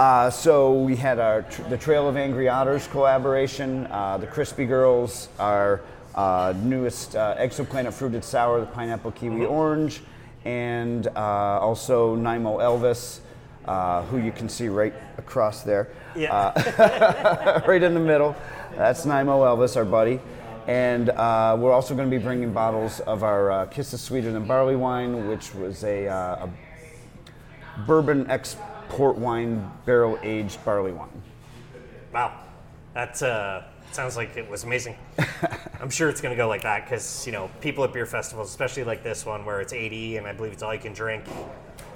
Uh, 0.00 0.30
so 0.30 0.72
we 0.72 0.96
had 0.96 1.18
our 1.18 1.44
the 1.68 1.76
Trail 1.76 2.08
of 2.08 2.16
Angry 2.16 2.48
Otters 2.48 2.86
collaboration, 2.86 3.86
uh, 3.90 4.16
the 4.16 4.26
Crispy 4.26 4.64
Girls, 4.64 5.28
our 5.38 5.82
uh, 6.14 6.54
newest 6.62 7.14
uh, 7.14 7.36
Exoplanet 7.36 7.92
Fruited 7.92 8.24
Sour, 8.24 8.60
the 8.60 8.66
Pineapple 8.66 9.10
Kiwi 9.10 9.44
Orange, 9.44 10.00
and 10.46 11.06
uh, 11.08 11.60
also 11.60 12.16
Nimo 12.16 12.60
Elvis, 12.62 13.20
uh, 13.66 14.00
who 14.04 14.16
you 14.16 14.32
can 14.32 14.48
see 14.48 14.68
right 14.68 14.94
across 15.18 15.64
there, 15.64 15.88
Yeah. 16.16 17.60
right 17.68 17.82
in 17.82 17.92
the 17.92 18.00
middle. 18.00 18.34
That's 18.76 19.04
Nimo 19.04 19.44
Elvis, 19.44 19.76
our 19.76 19.84
buddy. 19.84 20.18
And 20.66 21.10
uh, 21.10 21.58
we're 21.60 21.72
also 21.72 21.94
going 21.94 22.10
to 22.10 22.18
be 22.18 22.22
bringing 22.24 22.54
bottles 22.54 23.00
of 23.00 23.22
our 23.22 23.52
uh, 23.52 23.66
Kisses 23.66 24.00
Sweeter 24.00 24.32
Than 24.32 24.46
Barley 24.46 24.76
wine, 24.76 25.28
which 25.28 25.54
was 25.54 25.84
a, 25.84 26.08
uh, 26.08 26.46
a 26.46 27.80
bourbon 27.86 28.30
export 28.90 29.16
wine 29.16 29.70
barrel 29.86 30.18
aged 30.24 30.62
barley 30.64 30.90
wine. 30.90 31.08
wow, 32.12 32.32
that 32.92 33.22
uh, 33.22 33.62
sounds 33.92 34.16
like 34.16 34.36
it 34.36 34.50
was 34.50 34.64
amazing. 34.64 34.96
I'm 35.80 35.90
sure 35.90 36.08
it's 36.08 36.20
going 36.20 36.34
to 36.34 36.36
go 36.36 36.48
like 36.48 36.62
that 36.62 36.84
because 36.84 37.24
you 37.24 37.30
know 37.32 37.48
people 37.60 37.84
at 37.84 37.92
beer 37.92 38.04
festivals, 38.04 38.48
especially 38.50 38.82
like 38.82 39.04
this 39.04 39.24
one 39.24 39.44
where 39.44 39.60
it's 39.60 39.72
80 39.72 40.16
and 40.16 40.26
I 40.26 40.32
believe 40.32 40.52
it's 40.52 40.62
all 40.64 40.74
you 40.74 40.80
can 40.80 40.92
drink. 40.92 41.24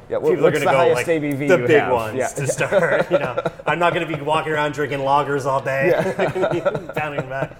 Yeah, 0.09 0.18
what- 0.18 0.30
People 0.30 0.46
are 0.46 0.50
what's 0.52 0.52
going 0.52 0.52
to 0.52 0.59
the 0.61 0.70
go 0.70 0.76
highest 0.94 1.09
like 1.09 1.22
ABV 1.22 1.48
the 1.48 1.59
big 1.66 1.80
have? 1.80 1.92
ones 1.92 2.16
Yeah. 2.16 2.28
to 2.28 2.46
start. 2.46 3.11
you 3.11 3.18
know, 3.18 3.42
I'm 3.66 3.78
not 3.80 3.92
going 3.92 4.07
to 4.09 4.16
be 4.16 4.22
walking 4.22 4.52
around 4.52 4.72
drinking 4.74 5.00
lagers 5.00 5.46
all 5.46 5.61
day, 5.62 5.90
down 6.94 7.14
and 7.18 7.28
back. 7.28 7.57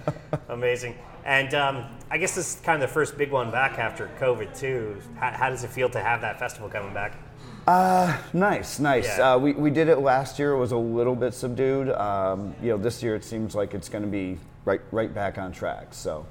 Amazing. 0.47 0.95
And 1.25 1.53
um, 1.55 1.85
I 2.09 2.17
guess 2.19 2.35
this 2.35 2.55
is 2.55 2.61
kind 2.61 2.81
of 2.81 2.87
the 2.87 2.93
first 2.93 3.17
big 3.17 3.31
one 3.31 3.51
back 3.51 3.79
after 3.79 4.09
COVID 4.19 4.57
too. 4.57 5.01
How, 5.19 5.31
how 5.31 5.49
does 5.49 5.63
it 5.65 5.71
feel 5.71 5.89
to 5.89 5.99
have 5.99 6.21
that 6.21 6.39
festival 6.39 6.69
coming 6.69 6.93
back? 6.93 7.17
Nice, 7.67 8.79
nice. 8.79 9.17
Yeah. 9.17 9.33
Uh, 9.33 9.37
we, 9.37 9.53
we 9.53 9.69
did 9.71 9.87
it 9.87 9.99
last 9.99 10.37
year. 10.39 10.51
It 10.51 10.59
was 10.59 10.71
a 10.71 10.77
little 10.77 11.15
bit 11.15 11.33
subdued. 11.33 11.89
Um, 11.89 12.55
you 12.61 12.69
know, 12.69 12.77
this 12.77 13.01
year 13.01 13.15
it 13.15 13.23
seems 13.23 13.55
like 13.55 13.73
it's 13.73 13.89
going 13.89 14.03
to 14.03 14.09
be 14.09 14.37
right 14.65 14.81
right 14.91 15.13
back 15.13 15.37
on 15.37 15.51
track. 15.51 15.87
So, 15.91 16.25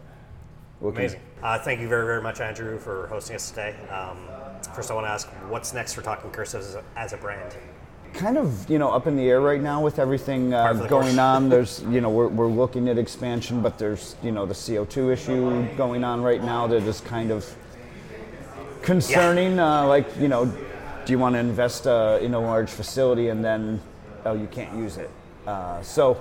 looking- 0.81 1.01
Amazing. 1.01 1.21
Uh, 1.43 1.59
thank 1.59 1.81
you 1.81 1.89
very, 1.89 2.07
very 2.07 2.23
much, 2.23 2.41
Andrew, 2.41 2.79
for 2.79 3.07
hosting 3.09 3.37
us 3.37 3.51
today. 3.51 3.75
Um, 3.91 4.17
first, 4.75 4.91
I 4.91 4.95
want 4.95 5.07
to 5.07 5.11
ask, 5.11 5.29
what's 5.49 5.75
next 5.75 5.93
for 5.93 6.01
Talking 6.03 6.31
Cursive 6.31 6.61
as 6.63 6.75
a, 6.75 6.85
as 6.97 7.13
a 7.13 7.19
brand? 7.19 7.55
Kind 8.15 8.39
of, 8.39 8.71
you 8.71 8.79
know, 8.79 8.91
up 8.91 9.07
in 9.07 9.17
the 9.17 9.29
air 9.29 9.41
right 9.41 9.61
now 9.61 9.83
with 9.83 9.99
everything 9.99 10.55
uh, 10.55 10.63
Par 10.63 10.75
for 10.75 10.83
the 10.85 10.89
going 10.89 11.19
on. 11.19 11.49
There's, 11.51 11.83
you 11.91 12.01
know, 12.01 12.09
we're, 12.11 12.29
we're 12.29 12.47
looking 12.47 12.89
at 12.89 12.97
expansion, 12.97 13.61
but 13.61 13.77
there's, 13.79 14.17
you 14.23 14.31
know, 14.31 14.47
the 14.47 14.55
CO2 14.55 15.13
issue 15.13 15.77
going 15.77 16.03
on 16.05 16.23
right 16.23 16.43
now 16.43 16.67
that 16.69 16.83
is 16.85 17.01
kind 17.03 17.31
of 17.31 17.55
concerning. 18.83 19.59
Uh, 19.59 19.87
like, 19.87 20.07
you 20.19 20.29
know, 20.29 20.51
do 21.05 21.13
you 21.13 21.19
want 21.19 21.35
to 21.35 21.39
invest 21.39 21.87
uh, 21.87 22.19
in 22.21 22.35
a 22.35 22.41
large 22.41 22.71
facility 22.71 23.29
and 23.29 23.45
then, 23.45 23.81
oh, 24.25 24.35
you 24.35 24.47
can't 24.47 24.75
use 24.77 24.97
it? 24.97 25.11
Uh, 25.47 25.83
so, 25.83 26.19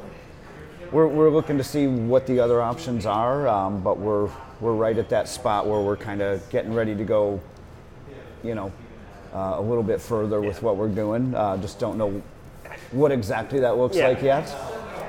we're, 0.92 1.08
we're 1.08 1.30
looking 1.30 1.58
to 1.58 1.64
see 1.64 1.88
what 1.88 2.28
the 2.28 2.40
other 2.40 2.62
options 2.62 3.06
are, 3.06 3.48
um, 3.48 3.82
but 3.82 3.98
we're 3.98 4.30
we're 4.60 4.74
right 4.74 4.98
at 4.98 5.10
that 5.10 5.28
spot 5.28 5.68
where 5.68 5.82
we're 5.82 5.98
kind 5.98 6.22
of 6.22 6.48
getting 6.50 6.74
ready 6.74 6.96
to 6.96 7.04
go, 7.04 7.42
you 8.44 8.56
know, 8.56 8.72
uh, 9.34 9.56
a 9.58 9.62
little 9.62 9.84
bit 9.84 10.00
further 10.00 10.40
with 10.40 10.62
what 10.62 10.78
we're 10.78 10.88
doing. 10.88 11.36
Uh, 11.36 11.58
just 11.58 11.80
don't 11.80 11.98
know 11.98 12.22
what 12.92 13.12
exactly 13.12 13.60
that 13.60 13.76
looks 13.78 13.98
Yeah. 13.98 14.08
like 14.08 14.22
yet. 14.22 14.48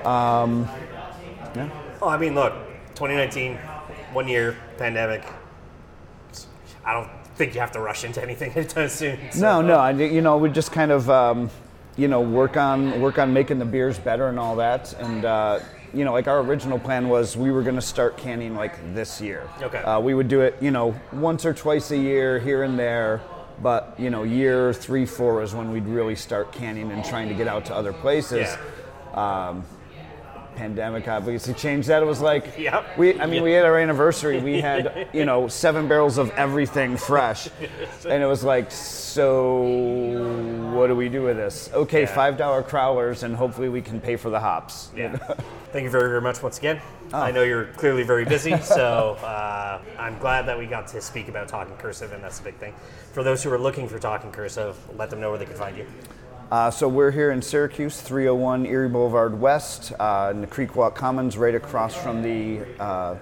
Um, 0.05 0.69
yeah. 1.55 1.69
Oh, 2.03 2.09
I 2.09 2.17
mean, 2.17 2.35
look, 2.35 2.53
2019, 2.97 3.57
one 4.13 4.27
year 4.27 4.57
pandemic. 4.77 5.23
I 6.85 6.95
don't 6.95 7.09
think 7.37 7.55
you 7.55 7.61
have 7.61 7.73
to 7.73 7.81
rush 7.81 8.05
into 8.05 8.23
anything 8.23 8.53
anytime 8.57 8.89
soon. 8.89 9.19
so- 9.33 9.41
No, 9.41 9.61
no, 9.63 9.75
I, 9.77 9.91
you 9.91 10.21
know, 10.21 10.37
we 10.39 10.49
just 10.51 10.73
kind 10.73 10.91
of, 10.91 11.09
um, 11.11 11.51
you 11.97 12.09
know, 12.09 12.21
work 12.21 12.57
on 12.57 13.01
work 13.01 13.19
on 13.19 13.33
making 13.33 13.59
the 13.59 13.65
beers 13.65 13.99
better 13.99 14.29
and 14.29 14.39
all 14.39 14.57
that, 14.57 14.93
and 15.01 15.25
uh, 15.25 15.61
you 15.93 16.05
know, 16.05 16.13
like 16.13 16.27
our 16.27 16.41
original 16.41 16.79
plan 16.79 17.09
was 17.09 17.37
we 17.37 17.53
were 17.53 17.63
going 17.63 17.77
to 17.77 17.81
start 17.83 18.17
canning 18.17 18.55
like 18.57 18.95
this 18.95 19.21
year. 19.21 19.49
Okay. 19.63 19.79
Uh, 19.79 20.01
we 20.01 20.13
would 20.15 20.27
do 20.27 20.41
it, 20.41 20.57
you 20.61 20.73
know, 20.73 20.95
once 21.13 21.45
or 21.47 21.55
twice 21.55 21.93
a 21.93 21.97
year 21.97 22.41
here 22.41 22.65
and 22.65 22.77
there, 22.77 23.21
but 23.63 23.95
you 23.97 24.11
know, 24.11 24.25
year 24.25 24.73
three, 24.73 25.07
four 25.07 25.41
is 25.41 25.55
when 25.55 25.71
we'd 25.71 25.87
really 25.87 26.17
start 26.17 26.51
canning 26.51 26.91
and 26.91 27.05
trying 27.05 27.29
to 27.29 27.35
get 27.35 27.47
out 27.47 27.65
to 27.67 27.75
other 27.75 27.93
places. 27.93 28.49
Um, 29.13 29.65
pandemic 30.57 31.09
obviously 31.09 31.55
changed 31.55 31.89
that. 31.89 32.03
It 32.03 32.07
was 32.07 32.21
like, 32.21 32.55
Yep. 32.59 32.99
we, 32.99 33.21
I 33.21 33.27
mean, 33.27 33.43
we 33.43 33.53
had 33.53 33.65
our 33.65 33.79
anniversary. 33.79 34.41
We 34.41 34.61
had, 34.61 35.09
you 35.13 35.25
know, 35.25 35.49
seven 35.49 35.89
barrels 35.89 36.19
of 36.19 36.31
everything 36.31 36.97
fresh, 36.97 37.49
and 38.09 38.23
it 38.23 38.27
was 38.27 38.45
like, 38.45 38.71
so 38.71 39.63
what 40.75 40.89
do 40.89 40.97
we 40.97 41.09
do 41.09 41.23
with 41.23 41.37
this? 41.37 41.71
Okay, 41.73 42.03
Yeah. 42.03 42.15
five 42.15 42.37
dollar 42.37 42.63
crowlers, 42.63 43.23
and 43.23 43.35
hopefully 43.37 43.69
we 43.69 43.81
can 43.83 44.01
pay 44.01 44.17
for 44.17 44.31
the 44.31 44.41
hops. 44.41 44.91
Yeah. 44.97 45.17
Thank 45.73 45.85
you 45.85 45.91
very, 45.91 46.09
very 46.09 46.21
much 46.21 46.43
once 46.43 46.59
again. 46.59 46.81
I 47.13 47.31
know 47.31 47.43
you're 47.43 47.67
clearly 47.77 48.03
very 48.03 48.25
busy, 48.25 48.57
so 48.63 49.17
uh, 49.23 49.81
I'm 49.99 50.19
glad 50.19 50.47
that 50.47 50.59
we 50.59 50.67
got 50.67 50.87
to 50.89 51.01
speak 51.01 51.29
about 51.29 51.49
Talking 51.49 51.77
Cursive, 51.77 52.13
and 52.13 52.23
that's 52.23 52.41
a 52.41 52.43
big 52.43 52.57
thing. 52.57 52.75
For 53.13 53.23
those 53.23 53.43
who 53.43 53.53
are 53.53 53.59
looking 53.59 53.89
for 53.89 53.99
Talking 53.99 54.33
Cursive, 54.33 54.77
let 54.99 55.11
them 55.11 55.21
know 55.21 55.31
where 55.31 55.39
they 55.39 55.45
can 55.47 55.55
find 55.57 55.77
you. 55.77 55.87
Uh, 56.55 56.71
so 56.71 56.87
we're 56.87 57.11
here 57.11 57.33
in 57.33 57.43
Syracuse, 57.43 58.01
301 58.01 58.65
Erie 58.67 58.89
Boulevard 58.89 59.41
West, 59.41 59.93
uh, 59.99 60.31
in 60.33 60.41
the 60.41 60.47
Creekwalk 60.47 60.95
Commons, 60.95 61.37
right 61.37 61.57
across 61.57 61.97
from 61.97 62.23
the 62.23 62.61
uh, 62.79 63.17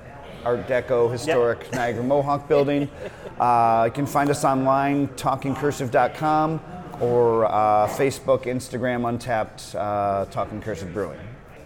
Art 0.44 0.68
Deco 0.68 1.10
historic 1.10 1.72
Niagara 1.72 2.04
Mohawk 2.04 2.46
building. 2.46 2.90
Uh, 3.40 3.86
you 3.86 3.92
can 3.92 4.06
find 4.06 4.30
us 4.30 4.44
online, 4.44 5.08
talkingcursive.com, 5.08 6.60
or 7.00 7.46
uh, 7.46 7.88
Facebook, 7.88 8.42
Instagram, 8.42 9.02
Untappd, 9.02 9.74
uh, 9.74 10.26
Talking 10.26 10.60
Cursive 10.60 10.92
Brewing. 10.92 11.18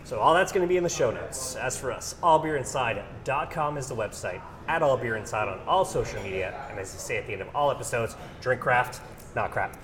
So 0.05 0.21
all 0.21 0.33
that's 0.33 0.53
going 0.53 0.67
to 0.67 0.69
be 0.69 0.79
in 0.79 0.85
the 0.85 0.89
show 0.89 1.11
notes. 1.11 1.57
As 1.57 1.77
for 1.77 1.93
us, 1.93 2.15
allbeerinside.com 2.23 3.77
is 3.77 3.89
the 3.89 3.97
website. 3.97 4.41
At 4.69 4.83
All 4.83 4.97
Beer 4.97 5.17
Inside 5.17 5.49
on 5.49 5.59
all 5.67 5.85
social 5.85 6.23
media, 6.23 6.55
and 6.71 6.79
as 6.79 6.95
I 6.95 6.99
say 6.99 7.17
at 7.19 7.27
the 7.27 7.35
end 7.35 7.43
of 7.43 7.49
all 7.55 7.71
episodes, 7.71 8.17
drink 8.41 8.63
craft, 8.63 9.01
not 9.35 9.51
crap. 9.51 9.77